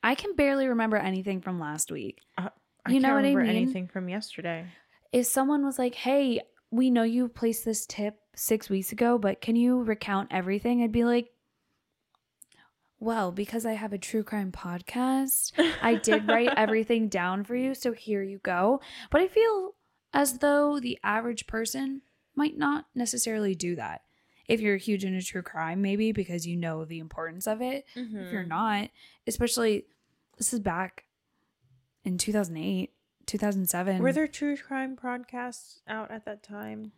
I 0.03 0.15
can 0.15 0.37
barely 0.37 0.67
remember 0.67 0.97
anything 0.97 1.41
from 1.41 1.59
last 1.59 1.91
week. 1.91 2.21
I 2.39 2.51
you 2.89 3.01
know 3.01 3.15
what 3.15 3.25
I 3.25 3.29
remember 3.29 3.43
mean? 3.43 3.57
anything 3.65 3.89
from 3.89 4.09
yesterday. 4.09 4.67
If 5.13 5.27
someone 5.27 5.65
was 5.65 5.79
like, 5.79 5.95
"Hey, 5.95 6.41
we 6.71 6.91
know 6.91 7.03
you 7.03 7.29
placed 7.29 7.65
this 7.65 7.87
tip 7.87 8.19
6 8.35 8.69
weeks 8.69 8.93
ago, 8.93 9.19
but 9.19 9.41
can 9.41 9.57
you 9.57 9.83
recount 9.83 10.29
everything?" 10.33 10.83
I'd 10.83 10.93
be 10.93 11.05
like, 11.05 11.31
Well, 12.99 13.31
because 13.31 13.67
I 13.67 13.73
have 13.73 13.93
a 13.93 13.99
true 13.99 14.23
crime 14.23 14.51
podcast, 14.53 15.53
I 15.83 15.97
did 15.97 16.27
write 16.27 16.49
everything 16.57 17.09
down 17.09 17.45
for 17.45 17.55
you. 17.55 17.75
So 17.75 17.93
here 17.93 18.23
you 18.23 18.39
go. 18.39 18.81
But 19.11 19.21
I 19.21 19.29
feel 19.29 19.75
as 20.15 20.39
though 20.39 20.81
the 20.81 20.99
average 21.05 21.47
person 21.47 22.01
might 22.35 22.57
not 22.57 22.87
necessarily 22.95 23.55
do 23.55 23.77
that. 23.77 24.03
If 24.49 24.61
you're 24.61 24.77
huge 24.77 25.05
into 25.05 25.23
true 25.23 25.43
crime, 25.43 25.83
maybe 25.83 26.13
because 26.13 26.47
you 26.47 26.57
know 26.57 26.85
the 26.85 27.01
importance 27.01 27.47
of 27.47 27.61
it. 27.61 27.85
If 27.97 28.33
you're 28.33 28.43
mm-hmm. 28.43 28.49
not, 28.49 28.91
especially 29.27 29.87
this 30.39 30.53
is 30.53 30.61
back 30.61 31.06
in 32.07 32.17
2008, 32.17 32.93
2007. 33.27 33.99
Were 33.99 34.13
there 34.13 34.29
true 34.29 34.57
crime 34.57 34.97
podcasts 34.97 35.81
out 35.89 36.11
at 36.11 36.25
that 36.25 36.43
time? 36.43 36.93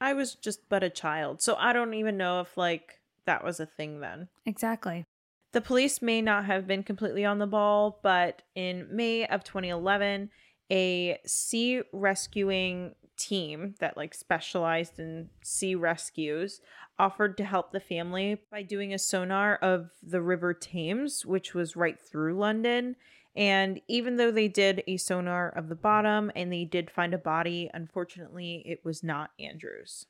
I 0.00 0.14
was 0.14 0.34
just 0.36 0.68
but 0.68 0.84
a 0.84 0.90
child, 0.90 1.42
so 1.42 1.56
I 1.58 1.72
don't 1.72 1.94
even 1.94 2.16
know 2.16 2.40
if 2.40 2.56
like 2.56 3.00
that 3.26 3.44
was 3.44 3.58
a 3.58 3.66
thing 3.66 4.00
then. 4.00 4.28
Exactly. 4.46 5.04
The 5.52 5.60
police 5.60 6.00
may 6.00 6.22
not 6.22 6.46
have 6.46 6.66
been 6.66 6.82
completely 6.82 7.24
on 7.24 7.38
the 7.38 7.46
ball, 7.46 8.00
but 8.02 8.42
in 8.54 8.86
May 8.90 9.26
of 9.26 9.44
2011, 9.44 10.30
a 10.70 11.18
sea 11.26 11.82
rescuing 11.92 12.94
team 13.16 13.74
that 13.78 13.96
like 13.96 14.14
specialized 14.14 14.98
in 14.98 15.30
sea 15.42 15.74
rescues 15.74 16.60
offered 16.98 17.36
to 17.36 17.44
help 17.44 17.72
the 17.72 17.80
family 17.80 18.40
by 18.50 18.62
doing 18.62 18.92
a 18.92 18.98
sonar 18.98 19.56
of 19.56 19.90
the 20.02 20.20
River 20.20 20.54
Thames, 20.54 21.24
which 21.26 21.54
was 21.54 21.76
right 21.76 22.00
through 22.00 22.36
London. 22.36 22.96
And 23.36 23.80
even 23.88 24.16
though 24.16 24.30
they 24.30 24.48
did 24.48 24.84
a 24.86 24.96
sonar 24.96 25.48
of 25.48 25.68
the 25.68 25.74
bottom 25.74 26.30
and 26.36 26.52
they 26.52 26.64
did 26.64 26.90
find 26.90 27.12
a 27.12 27.18
body, 27.18 27.68
unfortunately, 27.74 28.62
it 28.64 28.84
was 28.84 29.02
not 29.02 29.30
Andrew's. 29.40 30.06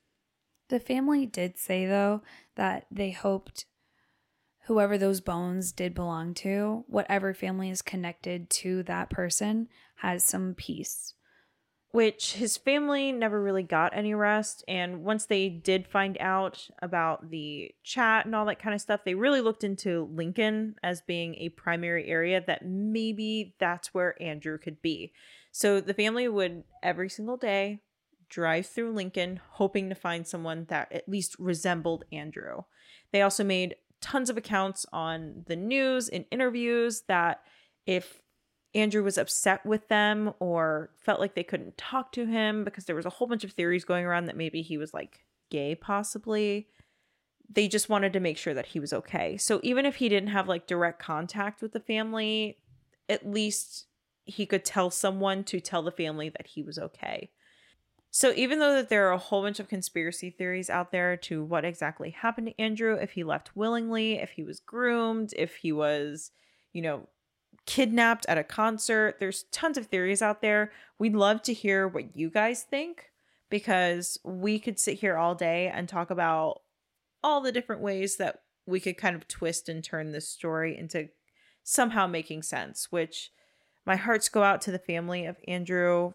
The 0.69 0.81
family 0.81 1.27
did 1.27 1.59
say, 1.59 1.87
though, 1.87 2.23
that 2.57 2.87
they 2.91 3.11
hoped 3.11 3.67
whoever 4.67 4.97
those 4.97 5.21
bones 5.21 5.73
did 5.73 5.95
belong 5.95 6.35
to, 6.35 6.85
whatever 6.87 7.35
family 7.35 7.71
is 7.71 7.83
connected 7.83 8.49
to 8.49 8.83
that 8.85 9.11
person, 9.11 9.69
has 9.97 10.25
some 10.25 10.55
peace. 10.55 11.15
Which 11.95 12.33
his 12.33 12.57
family 12.57 13.13
never 13.13 13.41
really 13.41 13.63
got 13.63 13.97
any 13.97 14.13
rest. 14.15 14.65
And 14.67 15.05
once 15.05 15.27
they 15.27 15.49
did 15.49 15.87
find 15.87 16.17
out 16.19 16.67
about 16.83 17.31
the 17.31 17.71
chat 17.85 18.27
and 18.27 18.35
all 18.35 18.47
that 18.47 18.59
kind 18.59 18.75
of 18.75 18.81
stuff, 18.81 19.03
they 19.05 19.15
really 19.15 19.41
looked 19.41 19.63
into 19.63 20.11
Lincoln 20.13 20.75
as 20.83 21.03
being 21.03 21.37
a 21.37 21.51
primary 21.51 22.09
area 22.09 22.43
that 22.49 22.67
maybe 22.67 23.55
that's 23.61 23.95
where 23.95 24.21
Andrew 24.21 24.59
could 24.59 24.83
be. 24.83 25.13
So 25.53 25.81
the 25.81 25.95
family 25.95 26.27
would 26.27 26.65
every 26.83 27.09
single 27.09 27.37
day 27.37 27.79
drive 28.29 28.67
through 28.67 28.93
Lincoln, 28.93 29.39
hoping 29.51 29.89
to 29.89 29.95
find 29.95 30.27
someone 30.27 30.67
that 30.71 30.91
at 30.91 31.09
least 31.09 31.37
resembled 31.39 32.07
Andrew. 32.11 32.63
They 33.13 33.23
also 33.23 33.45
made 33.45 33.77
tons 34.01 34.31
of 34.31 34.37
accounts 34.37 34.85
on 34.93 35.45
the 35.47 35.55
news 35.55 36.09
and 36.09 36.25
interviews 36.33 37.03
that 37.07 37.43
if 37.87 38.21
Andrew 38.75 39.05
was 39.05 39.19
upset 39.19 39.65
with 39.65 39.89
them 39.89 40.35
or 40.41 40.91
felt 40.99 41.21
like 41.21 41.35
they 41.35 41.45
couldn't 41.45 41.79
talk 41.79 42.11
to 42.13 42.27
him 42.27 42.65
because 42.65 42.85
there 42.85 42.97
was 42.97 43.07
a 43.07 43.11
whole 43.11 43.29
bunch 43.29 43.45
of 43.45 43.53
theories 43.53 43.85
going 43.85 44.05
around 44.05 44.27
that 44.27 44.37
maybe 44.37 44.63
he 44.63 44.77
was 44.77 44.93
like 44.93 45.25
gay, 45.51 45.75
possibly. 45.75 46.69
They 47.49 47.69
just 47.69 47.89
wanted 47.89 48.13
to 48.15 48.21
make 48.21 48.37
sure 48.37 48.55
that 48.55 48.67
he 48.67 48.81
was 48.81 48.93
okay. 48.93 49.37
So 49.37 49.61
even 49.63 49.87
if 49.87 49.97
he 49.97 50.09
didn't 50.09 50.31
have 50.31 50.49
like 50.49 50.67
direct 50.67 51.01
contact 51.01 51.63
with 51.63 51.73
the 51.73 51.81
family, 51.81 52.59
at 53.09 53.31
least 53.31 53.87
he 54.25 54.47
could 54.47 54.65
tell 54.65 54.91
someone 54.91 55.45
to 55.45 55.61
tell 55.61 55.83
the 55.83 55.93
family 55.93 56.31
that 56.31 56.49
he 56.49 56.63
was 56.63 56.79
okay. 56.79 57.31
So 58.11 58.33
even 58.37 58.59
though 58.61 58.75
that 58.75 58.89
there 58.89 59.09
are 59.09 59.13
a 59.13 59.19
whole 59.19 59.43
bunch 59.43 59.61
of 59.61 59.69
conspiracy 59.69 60.31
theories 60.31 60.71
out 60.71 60.93
there 60.93 61.17
to 61.19 61.45
what 61.45 61.65
exactly 61.65 62.11
happened 62.11 62.47
to 62.47 62.61
Andrew, 62.61 62.95
if 62.95 63.13
he 63.13 63.25
left 63.25 63.57
willingly, 63.57 64.15
if 64.15 64.31
he 64.31 64.45
was 64.45 64.61
groomed, 64.61 65.35
if 65.37 65.57
he 65.57 65.73
was, 65.73 66.31
you 66.73 66.81
know, 66.81 67.09
kidnapped 67.66 68.27
at 68.29 68.38
a 68.38 68.44
concert. 68.44 69.16
There's 69.18 69.44
tons 69.53 69.79
of 69.79 69.87
theories 69.87 70.22
out 70.22 70.42
there. 70.42 70.70
We'd 70.98 71.14
love 71.14 71.42
to 71.42 71.53
hear 71.53 71.88
what 71.88 72.16
you 72.16 72.31
guys 72.31 72.62
think 72.62 73.11
because 73.50 74.18
we 74.24 74.59
could 74.59 74.79
sit 74.79 74.98
here 74.98 75.16
all 75.16 75.35
day 75.35 75.70
and 75.72 75.88
talk 75.88 76.11
about 76.11 76.62
all 77.22 77.40
the 77.40 77.53
different 77.53 77.83
ways 77.83 78.16
that 78.16 78.40
we 78.66 78.81
could 78.81 78.96
kind 78.96 79.16
of 79.16 79.29
twist 79.29 79.68
and 79.68 79.83
turn 79.83 80.12
this 80.12 80.29
story 80.29 80.77
into 80.77 81.09
somehow 81.62 82.07
making 82.07 82.42
sense, 82.42 82.90
which 82.90 83.31
my 83.87 83.96
hearts 83.96 84.29
go 84.29 84.42
out 84.42 84.61
to 84.62 84.70
the 84.70 84.79
family 84.79 85.24
of 85.24 85.37
Andrew 85.46 86.12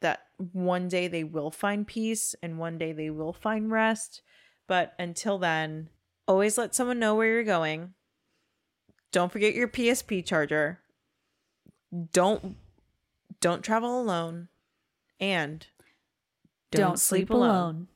that 0.00 0.20
one 0.52 0.88
day 0.88 1.08
they 1.08 1.24
will 1.24 1.50
find 1.50 1.86
peace 1.86 2.34
and 2.42 2.58
one 2.58 2.78
day 2.78 2.92
they 2.92 3.10
will 3.10 3.32
find 3.34 3.70
rest. 3.70 4.22
But 4.66 4.94
until 4.98 5.38
then, 5.38 5.88
always 6.26 6.56
let 6.56 6.74
someone 6.74 6.98
know 6.98 7.14
where 7.14 7.26
you're 7.26 7.44
going 7.44 7.94
don't 9.12 9.32
forget 9.32 9.54
your 9.54 9.68
PSP 9.68 10.24
charger. 10.24 10.80
Don't 12.12 12.56
don't 13.40 13.62
travel 13.62 14.00
alone. 14.00 14.48
And 15.18 15.66
Don't, 16.70 16.98
sleep 16.98 17.30
alone. 17.30 17.88